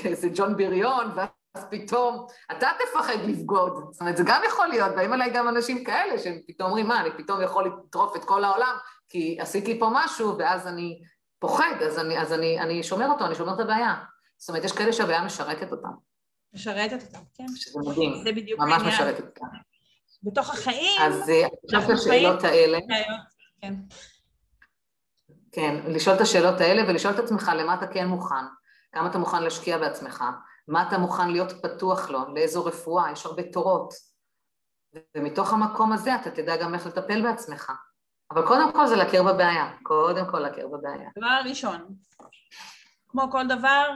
[0.05, 3.73] איזה ג'ון בריון, ואז פתאום אתה תפחד לבגוד.
[3.91, 7.01] זאת אומרת, זה גם יכול להיות, באים אליי גם אנשים כאלה שהם פתאום אומרים, מה,
[7.01, 8.75] אני פתאום יכול לטרוף את כל העולם,
[9.09, 11.01] כי עשית לי פה משהו, ואז אני
[11.39, 13.95] פוחד, אז אני, אז אני, אני שומר אותו, אני שומר את הבעיה.
[14.37, 15.89] זאת אומרת, יש כאלה שהבעיה משרתת אותם.
[16.53, 17.45] משרתת אותם, כן.
[17.55, 18.93] שזה מדהים, זה בדיוק ממש העניין.
[18.93, 19.45] משרתת אותם.
[20.23, 22.77] בתוך החיים, אז אה, עכשיו השאלות חיים- האלה,
[23.61, 23.73] כן.
[25.51, 28.35] כן, לשאול את השאלות האלה ולשאול את עצמך למה אתה כן מוכן,
[28.93, 30.23] כמה אתה מוכן להשקיע בעצמך,
[30.67, 33.93] מה אתה מוכן להיות פתוח לו, לאיזו רפואה, יש הרבה תורות.
[35.17, 37.71] ומתוך המקום הזה אתה תדע גם איך לטפל בעצמך.
[38.31, 41.09] אבל קודם כל זה להכיר בבעיה, קודם כל להכיר בבעיה.
[41.17, 41.95] דבר ראשון,
[43.07, 43.89] כמו כל דבר,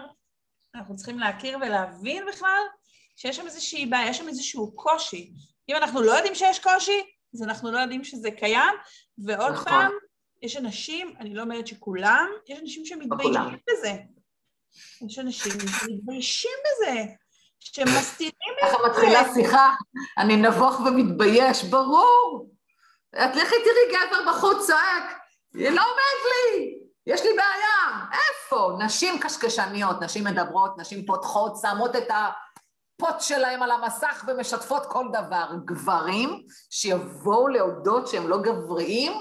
[0.76, 2.62] אנחנו צריכים להכיר ולהבין בכלל
[3.16, 5.34] שיש שם איזושהי בעיה, יש שם איזשהו קושי.
[5.70, 8.76] אם אנחנו לא יודעים שיש קושי, אז אנחנו לא יודעים שזה קיים,
[9.18, 9.66] ועוד נכון.
[9.66, 9.92] פעם,
[10.42, 13.56] יש אנשים, אני לא אומרת שכולם, יש אנשים שמתביישים כולם.
[13.70, 13.94] בזה.
[15.08, 17.04] יש אנשים שמתביישים בזה,
[17.60, 18.34] שמסתירים
[18.66, 19.74] את ככה מתחילה שיחה,
[20.18, 22.50] אני נבוך ומתבייש, ברור.
[23.16, 25.04] את לכי תראי גבר בחוץ צועק,
[25.54, 28.06] היא לא עומד לי, יש לי בעיה.
[28.14, 28.78] איפה?
[28.80, 35.46] נשים קשקשניות, נשים מדברות, נשים פותחות, שמות את הפוט שלהם על המסך ומשתפות כל דבר.
[35.66, 39.14] גברים שיבואו להודות שהם לא גבריים,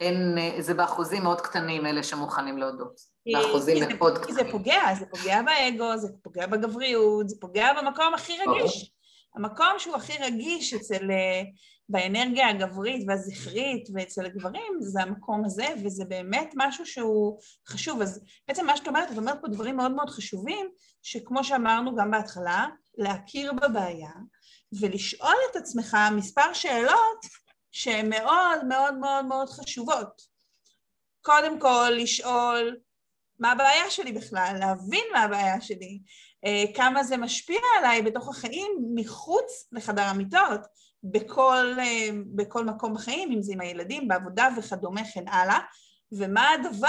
[0.00, 3.00] אין, זה באחוזים מאוד קטנים אלה שמוכנים להודות.
[3.32, 4.52] באחוזים כי זה- מאוד כי זה קטנים.
[4.52, 8.92] פוגע, זה פוגע באגו, זה פוגע בגבריות, זה פוגע במקום הכי רגיש.
[9.36, 11.42] המקום שהוא הכי רגיש אצל, אה,
[11.88, 18.02] באנרגיה הגברית והזכרית ואצל הגברים זה המקום הזה, וזה באמת משהו שהוא חשוב.
[18.02, 20.68] אז בעצם מה שאת אומרת, את אומרת פה דברים מאוד מאוד חשובים,
[21.02, 22.66] שכמו שאמרנו גם בהתחלה,
[22.98, 24.10] להכיר בבעיה
[24.80, 27.26] ולשאול את עצמך מספר שאלות
[27.72, 30.22] שהן מאוד מאוד מאוד מאוד חשובות.
[31.22, 32.76] קודם כל, לשאול
[33.38, 36.00] מה הבעיה שלי בכלל, להבין מה הבעיה שלי,
[36.44, 40.60] אה, כמה זה משפיע עליי בתוך החיים מחוץ לחדר המיטות,
[41.02, 45.58] בכל, אה, בכל מקום בחיים, אם זה עם הילדים, בעבודה וכדומה, כן הלאה,
[46.12, 46.88] ומה הדבר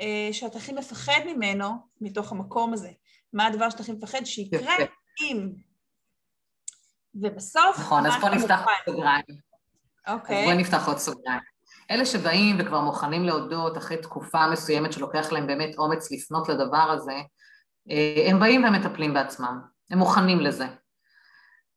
[0.00, 1.68] אה, שאתה הכי מפחד ממנו
[2.00, 2.90] מתוך המקום הזה.
[3.32, 4.74] מה הדבר שאתה הכי מפחד שיקרה
[5.20, 5.52] אם...
[7.14, 7.78] ובסוף...
[7.78, 9.43] נכון, אז בוא נפתח סוגריים.
[10.08, 10.38] אוקיי.
[10.38, 11.40] אז בואי נפתח עוד סוגריים.
[11.90, 17.12] אלה שבאים וכבר מוכנים להודות אחרי תקופה מסוימת שלוקח להם באמת אומץ לפנות לדבר הזה,
[17.90, 20.66] אה, הם באים ומטפלים בעצמם, הם מוכנים לזה.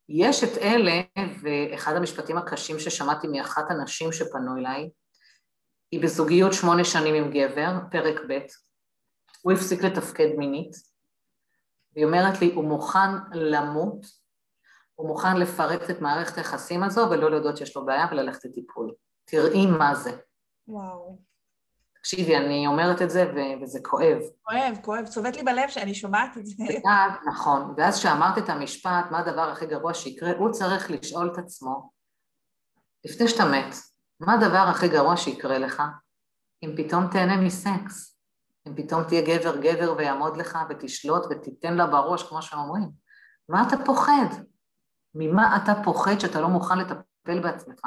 [0.09, 1.01] יש את אלה,
[1.41, 4.89] ואחד המשפטים הקשים ששמעתי מאחת הנשים שפנו אליי,
[5.91, 8.39] היא בזוגיות שמונה שנים עם גבר, פרק ב',
[9.41, 10.71] הוא הפסיק לתפקד מינית,
[11.95, 14.05] והיא אומרת לי, הוא מוכן למות,
[14.97, 18.93] הוא מוכן לפרק את מערכת היחסים הזו ולא להודות שיש לו בעיה וללכת לטיפול.
[19.25, 20.11] תראי מה זה.
[20.67, 21.17] וואו.
[21.93, 23.31] תקשיבי, אני אומרת את זה
[23.61, 24.17] וזה כואב.
[24.43, 26.63] כואב, כואב, צובט לי בלב שאני שומעת את זה.
[26.85, 31.37] ואז, נכון, ואז כשאמרת את המשפט, מה הדבר הכי גרוע שיקרה, הוא צריך לשאול את
[31.37, 31.91] עצמו,
[33.05, 33.75] לפני שאתה מת,
[34.19, 35.83] מה הדבר הכי גרוע שיקרה לך
[36.63, 38.17] אם פתאום תהנה מסקס?
[38.67, 42.89] אם פתאום תהיה גבר גבר ויעמוד לך ותשלוט ותיתן לה בראש, כמו שאומרים.
[43.49, 44.25] מה אתה פוחד?
[45.17, 47.81] ממה אתה פוחד שאתה לא מוכן לטפל בעצמך?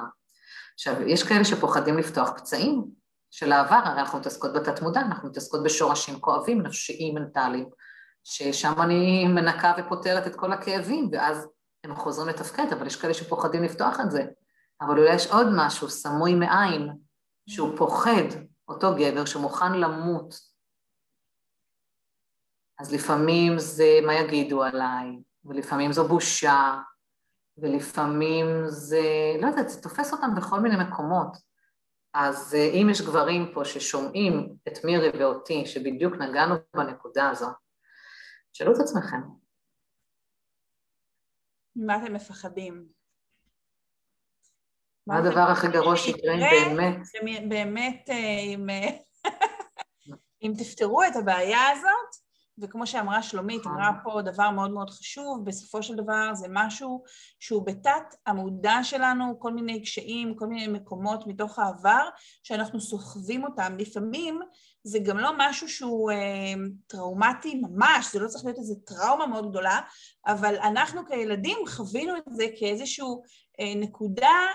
[0.74, 2.84] עכשיו, יש כאלה שפוחדים לפתוח פצעים
[3.30, 7.68] של העבר, הרי אנחנו מתעסקות בתת מודע, אנחנו מתעסקות בשורשים כואבים, נפשיים, מנטליים,
[8.24, 11.48] ששם אני מנקה ופותרת את כל הכאבים, ואז
[11.84, 14.24] הם חוזרים לתפקד, אבל יש כאלה שפוחדים לפתוח את זה.
[14.80, 16.88] אבל אולי יש עוד משהו סמוי מעין,
[17.48, 18.24] שהוא פוחד,
[18.68, 20.34] אותו גבר שמוכן למות.
[22.78, 25.06] אז לפעמים זה מה יגידו עליי,
[25.44, 26.78] ולפעמים זו בושה,
[27.60, 29.02] ולפעמים זה,
[29.40, 31.36] לא יודעת, זה תופס אותם בכל מיני מקומות.
[32.14, 37.46] אז אה, אם יש גברים פה ששומעים את מירי ואותי, שבדיוק נגענו בנקודה הזו,
[38.52, 39.20] שאלו את עצמכם.
[41.76, 42.86] ממה אתם מפחדים?
[45.06, 46.40] מה הדבר הכי גרוע שיקרה אם
[46.76, 46.96] באמת...
[47.48, 48.14] באמת, אה,
[48.70, 48.88] אה,
[50.42, 53.72] אם תפתרו את הבעיה הזאת, וכמו שאמרה שלומית, נכון.
[53.72, 57.02] אמרה פה דבר מאוד מאוד חשוב, בסופו של דבר זה משהו
[57.40, 62.08] שהוא בתת המודע שלנו, כל מיני קשיים, כל מיני מקומות מתוך העבר,
[62.42, 63.76] שאנחנו סוחבים אותם.
[63.78, 64.40] לפעמים
[64.84, 66.54] זה גם לא משהו שהוא אה,
[66.86, 69.80] טראומטי ממש, זה לא צריך להיות איזו טראומה מאוד גדולה,
[70.26, 73.04] אבל אנחנו כילדים חווינו את זה כאיזושהי
[73.60, 74.46] אה, נקודה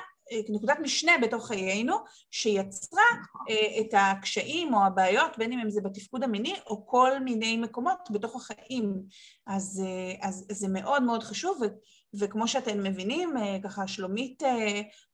[0.50, 1.96] נקודת משנה בתוך חיינו,
[2.32, 3.04] שיצרה
[3.50, 8.36] אה, את הקשיים או הבעיות, בין אם זה בתפקוד המיני או כל מיני מקומות בתוך
[8.36, 8.94] החיים.
[9.48, 11.66] אז, אה, אז זה מאוד מאוד חשוב, ו,
[12.20, 14.44] וכמו שאתם מבינים, אה, ככה שלומית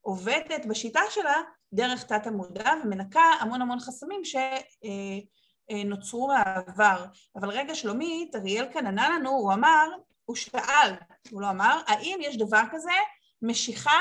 [0.02, 1.42] עובדת בשיטה שלה
[1.74, 4.36] דרך תת המודע ומנקה המון המון חסמים ש...
[5.86, 7.06] נוצרו מהעבר.
[7.36, 9.88] אבל רגע, שלומית, אריאל כאן ענה לנו, הוא אמר,
[10.26, 10.94] הוא שאל,
[11.32, 12.92] הוא לא אמר, האם יש דבר כזה
[13.42, 14.00] משיכה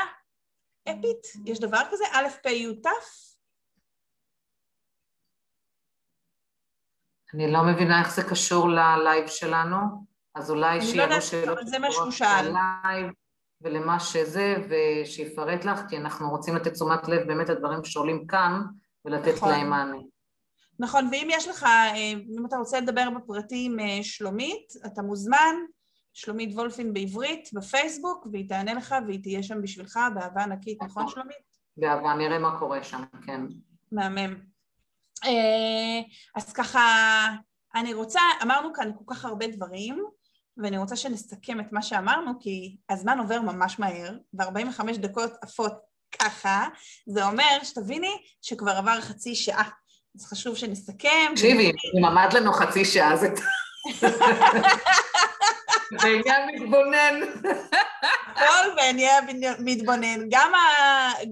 [0.84, 1.46] אפית?
[1.46, 2.04] יש דבר כזה?
[2.12, 2.86] א', פ', י', ת'?
[7.34, 9.76] אני לא מבינה איך זה קשור ללייב שלנו,
[10.34, 12.52] אז אולי שיעלו שאלות זה מה שהוא שאל.
[13.60, 18.62] ולמה שזה, ושיפרט לך, כי אנחנו רוצים לתת תשומת לב באמת לדברים שעולים כאן,
[19.04, 19.48] ולתת נכון.
[19.48, 19.96] להם מענה.
[20.78, 21.96] נכון, ואם יש לך, אה,
[22.38, 25.54] אם אתה רוצה לדבר בפרטים אה, שלומית, אתה מוזמן,
[26.14, 31.50] שלומית וולפין בעברית בפייסבוק, והיא תענה לך והיא תהיה שם בשבילך באהבה ענקית, נכון שלומית?
[31.76, 33.40] באהבה, נראה מה קורה שם, כן.
[33.92, 34.34] מהמם.
[35.24, 36.00] אה,
[36.36, 36.80] אז ככה,
[37.74, 40.04] אני רוצה, אמרנו כאן כל כך הרבה דברים,
[40.56, 45.72] ואני רוצה שנסכם את מה שאמרנו, כי הזמן עובר ממש מהר, ו-45 דקות עפות
[46.18, 46.68] ככה,
[47.06, 49.68] זה אומר, שתביני, שכבר עבר חצי שעה.
[50.16, 51.32] אז חשוב שנסכם.
[51.34, 53.28] תקשיבי, אם עמד לנו חצי שעה זה...
[55.92, 57.20] בעניין מתבונן.
[58.26, 60.28] הכל בעיני המתבונן.
[60.30, 60.58] גם, ה...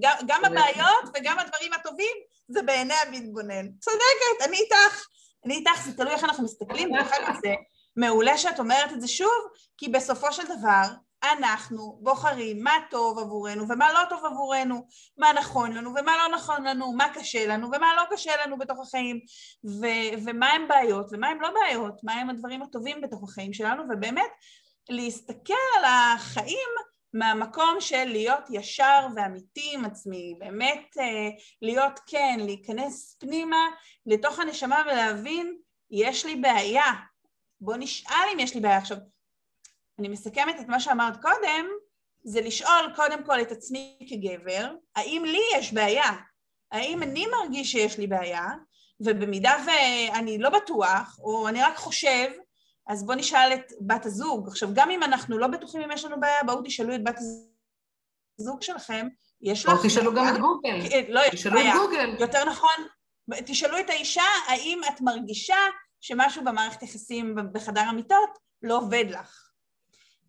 [0.01, 2.15] גם, גם הבעיות וגם הדברים הטובים
[2.47, 3.67] זה בעיני המתבונן.
[3.79, 5.05] צודקת, אני איתך.
[5.45, 7.53] אני איתך, זה תלוי איך אנחנו מסתכלים, דרך אגב זה
[7.95, 10.83] מעולה שאת אומרת את זה שוב, כי בסופו של דבר
[11.23, 16.63] אנחנו בוחרים מה טוב עבורנו ומה לא טוב עבורנו, מה נכון לנו ומה לא נכון
[16.63, 19.19] לנו, מה קשה לנו ומה לא קשה לנו בתוך החיים,
[19.65, 23.83] ו- ומה הם בעיות ומה הם לא בעיות, מה הם הדברים הטובים בתוך החיים שלנו,
[23.89, 24.31] ובאמת
[24.89, 26.69] להסתכל על החיים
[27.13, 31.29] מהמקום של להיות ישר ואמיתי עם עצמי, באמת אה,
[31.61, 33.67] להיות כן, להיכנס פנימה
[34.05, 35.57] לתוך הנשמה ולהבין,
[35.91, 36.93] יש לי בעיה,
[37.61, 38.77] בוא נשאל אם יש לי בעיה.
[38.77, 38.97] עכשיו,
[39.99, 41.65] אני מסכמת את מה שאמרת קודם,
[42.23, 46.11] זה לשאול קודם כל את עצמי כגבר, האם לי יש בעיה?
[46.71, 48.47] האם אני מרגיש שיש לי בעיה?
[48.99, 52.27] ובמידה ואני לא בטוח, או אני רק חושב,
[52.87, 54.47] אז בוא נשאל את בת הזוג.
[54.47, 57.19] עכשיו, גם אם אנחנו לא בטוחים אם יש לנו בעיה, בואו תשאלו את בת
[58.39, 59.07] הזוג שלכם,
[59.41, 59.71] יש לך...
[59.71, 60.79] או תשאלו גם את גוגל.
[61.09, 62.15] לא, יש תשאלו את גוגל.
[62.19, 62.87] יותר נכון,
[63.45, 65.57] תשאלו את האישה, האם את מרגישה
[66.01, 69.48] שמשהו במערכת יחסים בחדר המיטות לא עובד לך.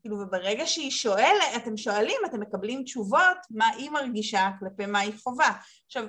[0.01, 5.13] כאילו, וברגע שהיא שואלת, אתם שואלים, אתם מקבלים תשובות מה היא מרגישה כלפי מה היא
[5.23, 5.51] חובה.
[5.87, 6.05] עכשיו,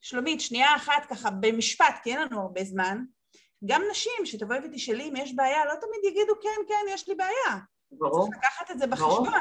[0.00, 2.98] שלומית, שנייה אחת ככה במשפט, כי אין לנו הרבה זמן,
[3.66, 7.60] גם נשים שתבואי ותשאלי אם יש בעיה, לא תמיד יגידו כן, כן, יש לי בעיה.
[7.90, 8.26] ברור.
[8.26, 9.30] צריך לקחת את זה בחשבון.
[9.30, 9.38] ברור.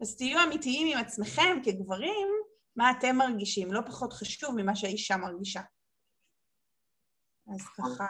[0.00, 2.28] אז תהיו אמיתיים עם עצמכם כגברים,
[2.76, 5.60] מה אתם מרגישים, לא פחות חשוב ממה שהאישה מרגישה.
[7.54, 8.06] אז ככה,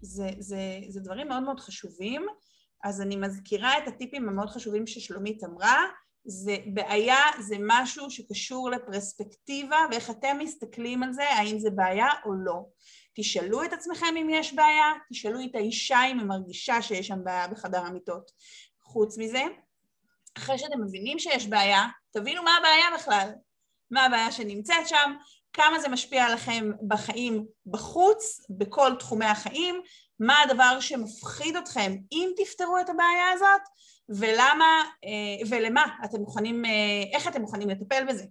[0.00, 0.58] זה, זה,
[0.88, 2.26] זה דברים מאוד מאוד חשובים.
[2.84, 5.84] אז אני מזכירה את הטיפים המאוד חשובים ששלומית אמרה,
[6.24, 12.32] זה בעיה, זה משהו שקשור לפרספקטיבה ואיך אתם מסתכלים על זה, האם זה בעיה או
[12.34, 12.64] לא.
[13.14, 17.48] תשאלו את עצמכם אם יש בעיה, תשאלו את האישה אם היא מרגישה שיש שם בעיה
[17.48, 18.30] בחדר המיטות.
[18.82, 19.42] חוץ מזה,
[20.36, 23.30] אחרי שאתם מבינים שיש בעיה, תבינו מה הבעיה בכלל.
[23.90, 25.16] מה הבעיה שנמצאת שם,
[25.52, 29.82] כמה זה משפיע עליכם בחיים בחוץ, בכל תחומי החיים,
[30.20, 33.62] מה הדבר שמפחיד אתכם אם תפתרו את הבעיה הזאת,
[34.08, 36.70] ולמה, אה, ולמה אתם מוכנים, אה,
[37.12, 38.24] איך אתם מוכנים לטפל בזה.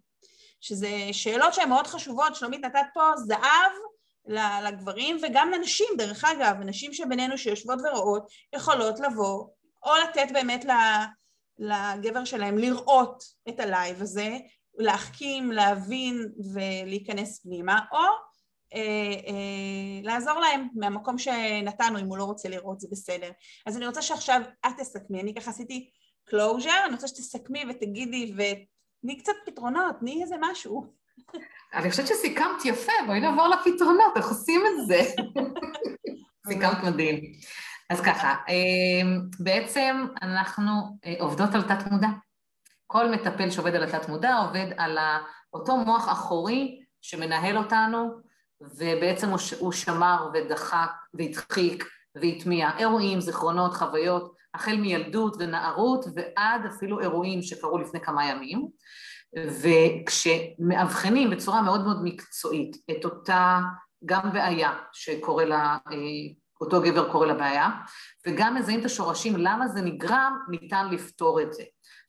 [0.61, 3.71] שזה שאלות שהן מאוד חשובות, שלומית נתת פה זהב
[4.27, 9.47] לגברים וגם לנשים, דרך אגב, נשים שבינינו שיושבות ורואות, יכולות לבוא
[9.83, 10.65] או לתת באמת
[11.59, 14.37] לגבר שלהם לראות את הלייב הזה,
[14.77, 18.32] להחכים, להבין ולהיכנס פנימה, או
[20.03, 23.31] לעזור להם מהמקום שנתנו, אם הוא לא רוצה לראות זה בסדר.
[23.65, 25.89] אז אני רוצה שעכשיו את תסכמי, אני ככה עשיתי
[26.29, 30.93] closure, אני רוצה שתסכמי ותגידי ותני קצת פתרונות, תני איזה משהו.
[31.73, 35.01] אני חושבת שסיכמת יפה, בואי נעבור לפתרונות, איך עושים את זה?
[36.47, 37.19] סיכמת מדהים.
[37.89, 40.71] אז ככה, אה, בעצם אנחנו
[41.19, 42.07] עובדות על תת מודע.
[42.87, 44.97] כל מטפל שעובד על התת מודע עובד על
[45.53, 48.09] אותו מוח אחורי שמנהל אותנו,
[48.77, 57.41] ובעצם הוא שמר ודחק והדחיק והטמיע אירועים, זיכרונות, חוויות, החל מילדות ונערות ועד אפילו אירועים
[57.41, 58.67] שקרו לפני כמה ימים.
[59.61, 63.59] וכשמאבחנים בצורה מאוד מאוד מקצועית את אותה
[64.05, 65.97] גם בעיה שקורא לה, אה,
[66.61, 67.69] אותו גבר קורא לה בעיה,
[68.27, 71.63] וגם מזהים את השורשים למה זה נגרם, ניתן לפתור את זה.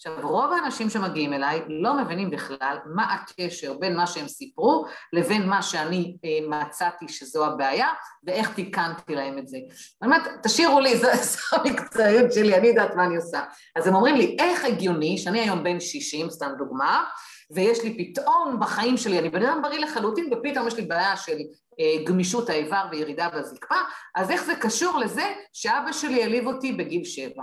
[0.07, 5.49] עכשיו, רוב האנשים שמגיעים אליי לא מבינים בכלל מה הקשר בין מה שהם סיפרו לבין
[5.49, 7.89] מה שאני אה, מצאתי שזו הבעיה
[8.25, 9.57] ואיך תיקנתי להם את זה.
[10.03, 11.09] אני אומרת, תשאירו לי, זו,
[11.53, 13.41] המקצועיות שלי, אני יודעת מה אני עושה.
[13.77, 17.05] אז הם אומרים לי, איך הגיוני שאני היום בן 60, סתם דוגמה,
[17.51, 21.37] ויש לי פתאום בחיים שלי, אני בן אדם בריא לחלוטין, ופתאום יש לי בעיה של
[21.81, 23.79] אה, גמישות האיבר וירידה בזקפה,
[24.15, 27.43] אז איך זה קשור לזה שאבא שלי העליב אותי בגיל שבע?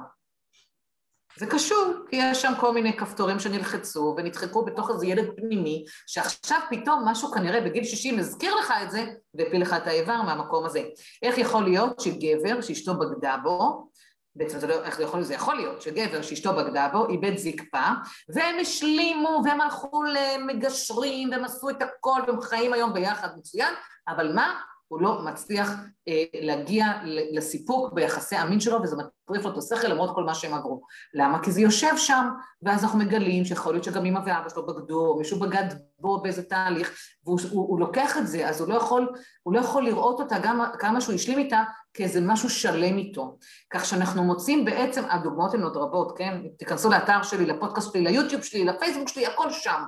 [1.37, 6.59] זה קשור, כי יש שם כל מיני כפתורים שנלחצו ונדחקו בתוך איזה ילד פנימי, שעכשיו
[6.69, 10.83] פתאום משהו כנראה בגיל 60 הזכיר לך את זה והפיל לך את האיבר מהמקום הזה.
[11.23, 13.87] איך יכול להיות שגבר שאשתו בגדה בו,
[14.35, 15.23] בעצם זה לא, איך זה יכול?
[15.23, 17.87] זה יכול להיות שגבר שאשתו בגדה בו, איבד זקפה,
[18.35, 23.73] והם השלימו והם הלכו למגשרים והם עשו את הכל והם חיים היום ביחד מצוין,
[24.07, 24.61] אבל מה?
[24.91, 25.69] הוא לא מצליח
[26.07, 26.85] אה, להגיע
[27.31, 30.81] לסיפוק ביחסי המין שלו וזה מטריף לו את השכל למרות כל מה שהם עברו.
[31.13, 31.43] למה?
[31.43, 32.29] כי זה יושב שם
[32.61, 35.65] ואז אנחנו מגלים שיכול להיות שגם אמא ואבא שלו בגדו או מישהו בגד
[35.99, 36.91] בו באיזה תהליך
[37.25, 39.09] והוא הוא, הוא לוקח את זה אז הוא לא יכול,
[39.43, 43.37] הוא לא יכול לראות אותה גם כמה שהוא השלים איתה כאיזה משהו שלם איתו.
[43.73, 46.41] כך שאנחנו מוצאים בעצם, הדוגמאות הן עוד רבות, כן?
[46.57, 49.83] תיכנסו לאתר שלי, לפודקאסט שלי, ליוטיוב שלי, לפייסבוק שלי, הכל שם.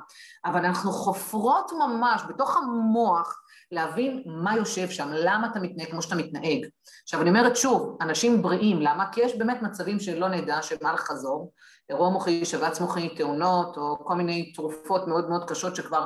[0.46, 3.43] אבל אנחנו חופרות ממש בתוך המוח
[3.74, 6.66] להבין מה יושב שם, למה אתה מתנהג כמו שאתה מתנהג.
[7.04, 9.06] עכשיו אני אומרת שוב, אנשים בריאים, למה?
[9.12, 11.52] כי יש באמת מצבים שלא נדע שמה לחזור,
[11.90, 16.06] אירוע מוחי, שבץ מוחי, תאונות, או כל מיני תרופות מאוד מאוד קשות שכבר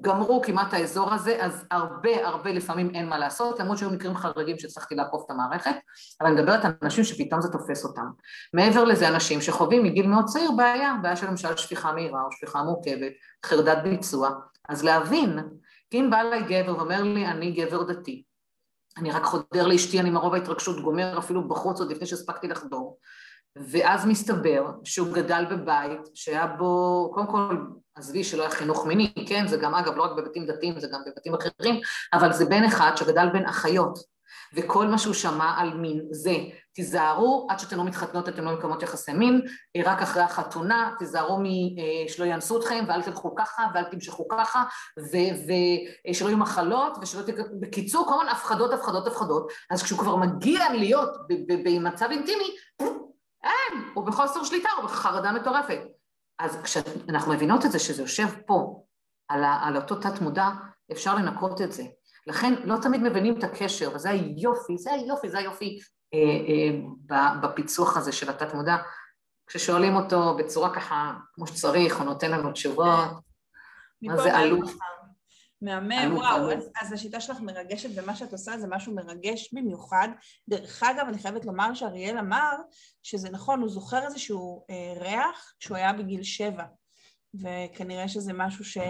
[0.00, 4.58] גמרו כמעט האזור הזה, אז הרבה הרבה לפעמים אין מה לעשות, למרות שהיו מקרים חריגים
[4.58, 5.74] שהצלחתי לעקוף את המערכת,
[6.20, 8.06] אבל אני מדברת על אנשים שפתאום זה תופס אותם.
[8.54, 12.62] מעבר לזה, אנשים שחווים מגיל מאוד צעיר בעיה, בעיה של למשל שפיכה מהירה או שפיכה
[12.62, 13.12] מורכבת,
[13.46, 14.30] חרדת ביצוע,
[14.68, 15.38] אז להבין
[15.94, 18.22] אם בא אליי גבר ואומר לי, אני גבר דתי,
[18.96, 22.98] אני רק חודר לאשתי, אני מרוב ההתרגשות גומר אפילו בחוץ עוד לפני שהספקתי לחדור,
[23.56, 27.56] ואז מסתבר שהוא גדל בבית שהיה בו, קודם כל,
[27.94, 31.00] עזבי שלא היה חינוך מיני, כן, זה גם אגב לא רק בבתים דתיים, זה גם
[31.06, 31.80] בבתים אחרים,
[32.12, 33.98] אבל זה בן אחד שגדל בין אחיות,
[34.54, 36.36] וכל מה שהוא שמע על מין זה,
[36.74, 39.40] תיזהרו, עד שאתם לא מתחתנות אתם לא מקיימות יחסי מין,
[39.84, 41.38] רק אחרי החתונה, תיזהרו
[42.08, 44.64] שלא יאנסו אתכם ואל תלכו ככה ואל תמשכו ככה,
[44.98, 47.34] ושלא יהיו מחלות, ושלא תק...
[47.60, 51.10] בקיצור, כל הזמן הפחדות, הפחדות, הפחדות, אז כשהוא כבר מגיע להיות
[51.64, 52.56] במצב אינטימי,
[53.44, 55.80] אין, הוא בחוסר שליטה, הוא בחרדה מטורפת.
[56.38, 58.82] אז כשאנחנו מבינות את זה, שזה יושב פה,
[59.28, 60.48] על, ה, על אותו תת מודע,
[60.92, 61.82] אפשר לנקות את זה.
[62.26, 66.01] לכן לא תמיד מבינים את הקשר, וזה היופי, זה היופי, זה היופי אה, אה,
[67.42, 68.76] בפיצוח הזה של התת מודע.
[69.46, 73.10] כששואלים אותו בצורה ככה, כמו שצריך, הוא נותן לנו תשובות,
[74.02, 74.70] מה זה עלות.
[75.62, 80.08] מהמם, וואו, אז, אז השיטה שלך מרגשת ומה שאת עושה זה משהו מרגש במיוחד.
[80.48, 82.52] דרך אגב, אני חייבת לומר שאריאל אמר
[83.02, 86.64] שזה נכון, הוא זוכר איזשהו אה, ריח כשהוא היה בגיל שבע,
[87.34, 88.76] וכנראה שזה משהו ש...
[88.76, 88.82] אה,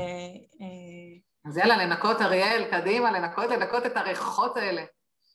[1.48, 4.82] אז יאללה, לנקות אריאל, קדימה, לנקות, לנקות את הריחות האלה.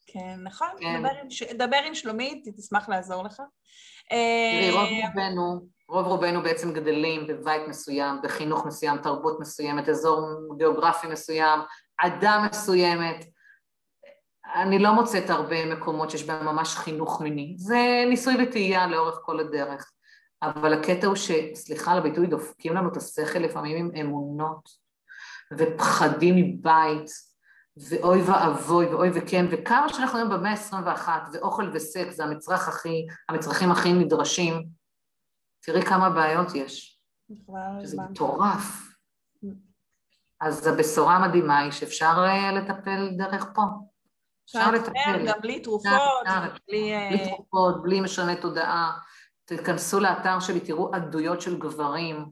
[0.08, 1.00] כן, נכון, כן.
[1.00, 3.42] דבר, עם, דבר עם שלומית, היא תשמח לעזור לך.
[4.10, 10.22] תראי, רוב אה, רובנו, רוב רובנו בעצם גדלים בבית מסוים, בחינוך מסוים, תרבות מסוימת, אזור
[10.58, 11.60] גיאוגרפי מסוים,
[11.98, 13.26] עדה מסוימת.
[14.56, 17.56] אני לא מוצאת הרבה מקומות שיש בהם ממש חינוך מיני.
[17.58, 19.92] זה ניסוי וטעייה לאורך כל הדרך.
[20.42, 24.70] אבל הקטע הוא שסליחה על הביטוי, דופקים לנו את השכל לפעמים עם אמונות
[25.58, 27.10] ופחדים מבית,
[27.90, 33.72] ואוי ואבוי, ואוי וכן, וכמה שאנחנו היום במאה ה-21, ואוכל וסקס זה המצרך הכי, המצרכים
[33.72, 34.68] הכי נדרשים,
[35.60, 37.00] תראי כמה בעיות יש.
[37.84, 38.88] זה מטורף.
[40.42, 43.62] אז הבשורה המדהימה היא שאפשר אה, לטפל דרך פה.
[44.46, 45.28] אפשר לטפל.
[45.28, 45.92] גם בלי תרופות,
[46.68, 46.94] בלי...
[46.96, 48.98] אה, בלי תרופות, בלי משנה תודעה.
[49.46, 52.26] תיכנסו לאתר שלי, תראו עדויות של גברים,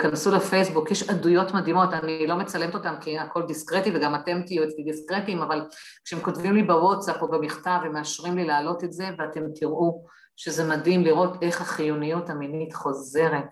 [0.00, 4.64] כנסו לפייסבוק, יש עדויות מדהימות, אני לא מצלמת אותן כי הכל דיסקרטי וגם אתם תהיו
[4.64, 5.62] אצלי דיסקרטיים, אבל
[6.04, 10.04] כשהם כותבים לי בוואטסאפ או במכתב ומאשרים לי להעלות את זה ואתם תראו
[10.36, 13.48] שזה מדהים לראות איך החיוניות המינית חוזרת.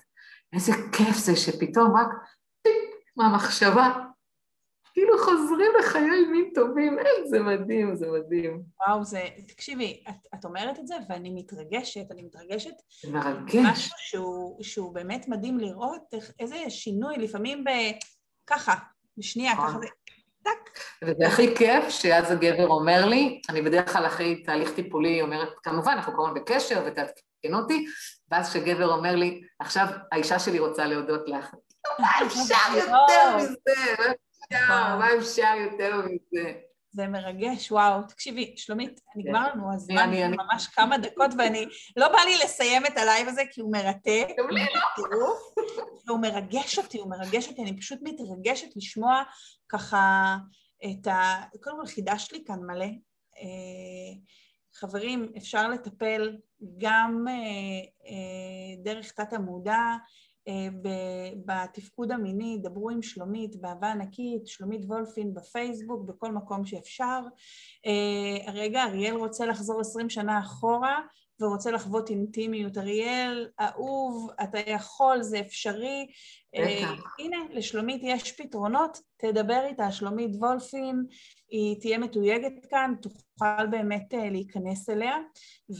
[0.52, 2.08] איזה כיף זה שפתאום רק
[3.16, 3.92] מהמחשבה,
[5.00, 8.62] כאילו חוזרים לחיי מין טובים, איזה מדהים, זה מדהים.
[8.86, 12.74] וואו, זה, תקשיבי, את, את אומרת את זה ואני מתרגשת, אני מתרגשת.
[13.02, 13.54] זה מרגש.
[13.54, 17.68] משהו שהוא, שהוא באמת מדהים לראות איך, איזה שינוי, לפעמים ב...
[18.46, 18.74] ככה,
[19.16, 19.86] בשנייה, ככה זה
[20.42, 20.78] טק.
[21.04, 25.92] וזה הכי כיף שאז הגבר אומר לי, אני בדרך כלל אחרי תהליך טיפולי אומרת, כמובן,
[25.92, 27.86] אנחנו כמובן בקשר ותעדכן אותי,
[28.30, 31.54] ואז כשגבר אומר לי, עכשיו האישה שלי רוצה להודות לך.
[32.00, 34.12] מה אפשר יותר מזה?
[34.52, 36.52] מה אפשר יותר מזה?
[36.92, 38.02] זה מרגש, וואו.
[38.02, 39.48] תקשיבי, שלומית, נגמר.
[39.54, 43.72] לנו הזמן, ממש כמה דקות, ואני, לא בא לי לסיים את הלייב הזה כי הוא
[43.72, 44.28] מרתק.
[44.38, 44.66] גם לי
[45.10, 45.34] לא.
[46.06, 49.22] והוא מרגש אותי, הוא מרגש אותי, אני פשוט מתרגשת לשמוע
[49.68, 50.36] ככה
[50.84, 51.42] את ה...
[51.62, 52.84] קודם כל חידשת לי כאן מלא.
[53.38, 54.12] אה,
[54.74, 56.36] חברים, אפשר לטפל
[56.78, 57.34] גם אה,
[58.10, 59.96] אה, דרך תת המודע, אה,
[61.46, 67.20] בתפקוד המיני, דברו עם שלומית, באהבה ענקית, שלומית וולפין בפייסבוק, בכל מקום שאפשר.
[67.86, 71.00] אה, רגע, אריאל רוצה לחזור עשרים שנה אחורה
[71.40, 72.78] ורוצה לחוות אינטימיות.
[72.78, 76.06] אריאל, אהוב, אתה יכול, זה אפשרי.
[76.54, 81.04] אה, הנה, לשלומית יש פתרונות, תדבר איתה, שלומית וולפין,
[81.50, 85.16] היא תהיה מתויגת כאן, תוכל באמת להיכנס אליה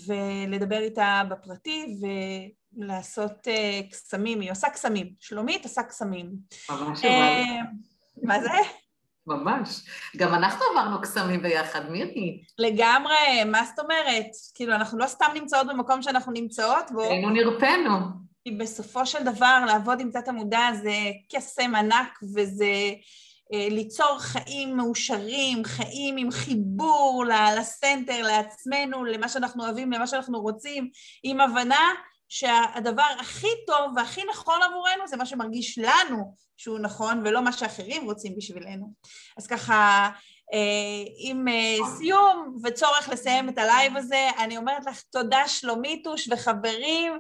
[0.07, 2.07] ולדבר איתה בפרטי, ו...
[2.77, 5.13] לעשות uh, קסמים, היא עושה קסמים.
[5.21, 6.33] שלומית עושה קסמים.
[6.71, 7.09] ממש uh,
[8.23, 8.49] מה זה?
[9.27, 9.81] ממש.
[10.17, 12.43] גם אנחנו עברנו קסמים ביחד, מירי.
[12.59, 14.27] לגמרי, מה זאת אומרת?
[14.55, 17.03] כאילו, אנחנו לא סתם נמצאות במקום שאנחנו נמצאות בו.
[17.03, 17.97] היינו נרפאנו.
[18.45, 20.95] כי בסופו של דבר, לעבוד עם תת המודע זה
[21.33, 22.93] קסם ענק וזה
[23.53, 27.25] אה, ליצור חיים מאושרים, חיים עם חיבור
[27.59, 30.91] לסנטר, לעצמנו, למה שאנחנו אוהבים, למה שאנחנו רוצים,
[31.23, 31.89] עם הבנה
[32.31, 38.05] שהדבר הכי טוב והכי נכון עבורנו זה מה שמרגיש לנו שהוא נכון ולא מה שאחרים
[38.05, 38.93] רוצים בשבילנו.
[39.37, 40.11] אז ככה,
[40.53, 47.19] אה, עם אה, סיום וצורך לסיים את הלייב הזה, אני אומרת לך תודה שלומיתוש וחברים.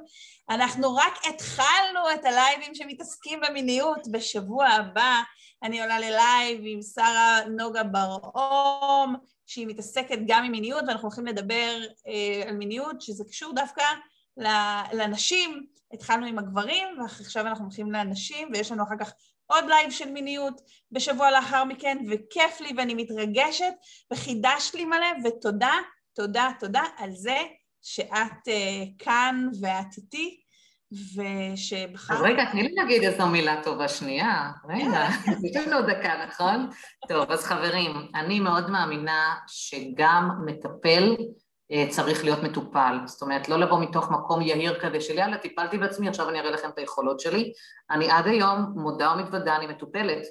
[0.51, 4.09] אנחנו רק התחלנו את הלייבים שמתעסקים במיניות.
[4.11, 5.21] בשבוע הבא
[5.63, 11.81] אני עולה ללייב עם שרה נוגה בר-אום, שהיא מתעסקת גם עם מיניות, ואנחנו הולכים לדבר
[12.09, 13.85] אה, על מיניות, שזה קשור דווקא
[14.93, 19.13] לנשים, התחלנו עם הגברים, ועכשיו אנחנו הולכים לנשים, ויש לנו אחר כך
[19.47, 20.61] עוד לייב של מיניות
[20.93, 23.73] בשבוע לאחר מכן, וכיף לי ואני מתרגשת,
[24.13, 25.75] וחידשת לי מלא, ותודה,
[26.15, 27.39] תודה, תודה על זה
[27.83, 30.41] שאת אה, כאן ואת איתי,
[30.93, 32.17] ושבחרת...
[32.17, 34.51] אז רגע, תני לי להגיד איזו מילה טובה שנייה.
[34.69, 35.09] רגע,
[35.45, 36.71] יש לנו דקה, נכון?
[37.09, 41.17] טוב, אז חברים, אני מאוד מאמינה שגם מטפל
[41.89, 42.99] צריך להיות מטופל.
[43.07, 46.51] זאת אומרת, לא לבוא מתוך מקום יהיר כזה של יאללה, טיפלתי בעצמי, עכשיו אני אראה
[46.51, 47.53] לכם את היכולות שלי.
[47.91, 50.23] אני עד היום מודה ומתוודה, אני מטופלת.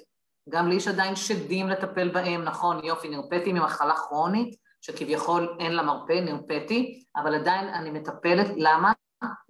[0.48, 5.82] גם לי יש עדיין שדים לטפל בהם, נכון, יופי, נרפאתי ממחלה כרונית, שכביכול אין לה
[5.82, 8.92] מרפא, נרפאתי, אבל עדיין אני מטפלת, למה?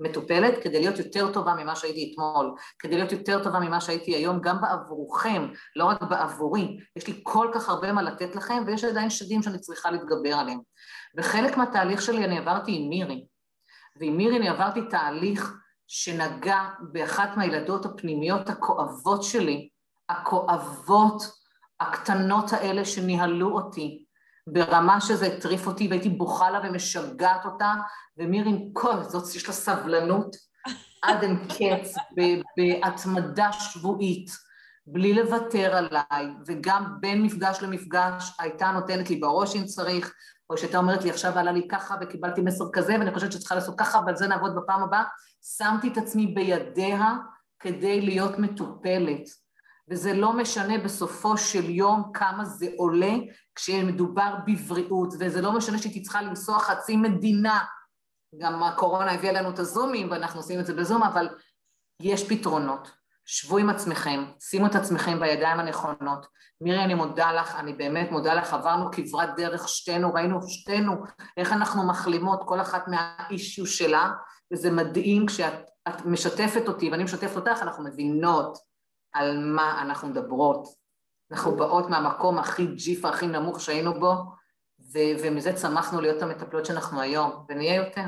[0.00, 4.40] מטופלת כדי להיות יותר טובה ממה שהייתי אתמול, כדי להיות יותר טובה ממה שהייתי היום,
[4.40, 6.78] גם בעבורכם, לא רק בעבורי.
[6.96, 10.58] יש לי כל כך הרבה מה לתת לכם, ויש עדיין שדים שאני צריכה להתגבר עליהם.
[11.16, 13.26] וחלק מהתהליך שלי אני עברתי עם מירי,
[14.00, 15.56] ועם מירי אני עברתי תהליך
[15.86, 19.68] שנגע באחת מהילדות הפנימיות הכואבות שלי,
[20.08, 21.22] הכואבות,
[21.80, 24.04] הקטנות האלה שניהלו אותי,
[24.46, 27.74] ברמה שזה הטריף אותי והייתי בוכה לה ומשגעת אותה,
[28.16, 30.36] ומירי עם כל זאת, יש לה סבלנות
[31.02, 31.94] עד אין קץ,
[32.56, 34.30] בהתמדה שבועית,
[34.86, 40.14] בלי לוותר עליי, וגם בין מפגש למפגש הייתה נותנת לי בראש אם צריך,
[40.50, 43.78] או שהייתה אומרת לי עכשיו עלה לי ככה וקיבלתי מסר כזה ואני חושבת שצריכה לעשות
[43.78, 45.04] ככה ועל זה נעבוד בפעם הבאה,
[45.58, 47.16] שמתי את עצמי בידיה
[47.60, 49.22] כדי להיות מטופלת.
[49.88, 53.12] וזה לא משנה בסופו של יום כמה זה עולה
[53.54, 57.64] כשמדובר בבריאות, וזה לא משנה שהייתי צריכה לנסוע חצי מדינה,
[58.40, 61.28] גם הקורונה הביאה לנו את הזומים ואנחנו עושים את זה בזום, אבל
[62.02, 62.99] יש פתרונות.
[63.32, 66.26] שבו עם עצמכם, שימו את עצמכם בידיים הנכונות.
[66.60, 70.92] מירי, אני מודה לך, אני באמת מודה לך, עברנו כברת דרך שתינו, ראינו שתינו
[71.36, 74.10] איך אנחנו מחלימות, כל אחת מהאישיו שלה,
[74.52, 78.70] וזה מדהים כשאת משתפת אותי ואני משתפת אותך, אנחנו מבינות.
[79.12, 80.68] על מה אנחנו מדברות.
[81.30, 84.14] אנחנו באות מהמקום הכי ג'יפה, הכי נמוך שהיינו בו,
[84.80, 88.04] ו- ומזה צמחנו להיות המטפלות שאנחנו היום, ונהיה יותר.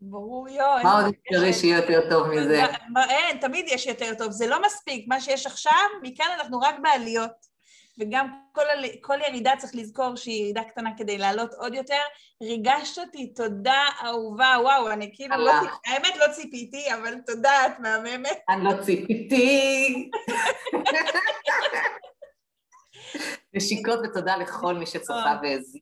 [0.00, 0.82] ברור, יואו.
[0.82, 2.62] מה עוד אפשרי שיהיה יותר טוב מזה?
[3.08, 4.30] אין, תמיד יש יותר טוב.
[4.30, 5.72] זה לא מספיק, מה שיש עכשיו,
[6.02, 7.56] מכאן אנחנו רק בעליות.
[7.98, 8.62] וגם כל,
[9.00, 12.00] כל ירידה צריך לזכור שהיא ירידה קטנה כדי לעלות עוד יותר.
[12.42, 15.52] ריגשת אותי, תודה אהובה, וואו, אני כאילו לא
[15.86, 18.38] האמת לא ציפיתי, אבל תודה, את מהממת.
[18.48, 20.10] אני לא ציפיתי.
[23.54, 25.80] נשיקות ותודה לכל מי שצופה והאזין.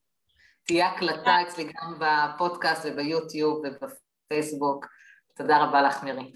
[0.66, 3.66] תהיה הקלטה אצלי גם בפודקאסט וביוטיוב
[4.24, 4.86] ובפייסבוק.
[5.36, 6.32] תודה רבה לך, מירי.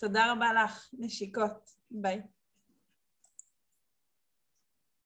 [0.00, 1.70] תודה רבה לך, נשיקות.
[1.90, 2.22] ביי.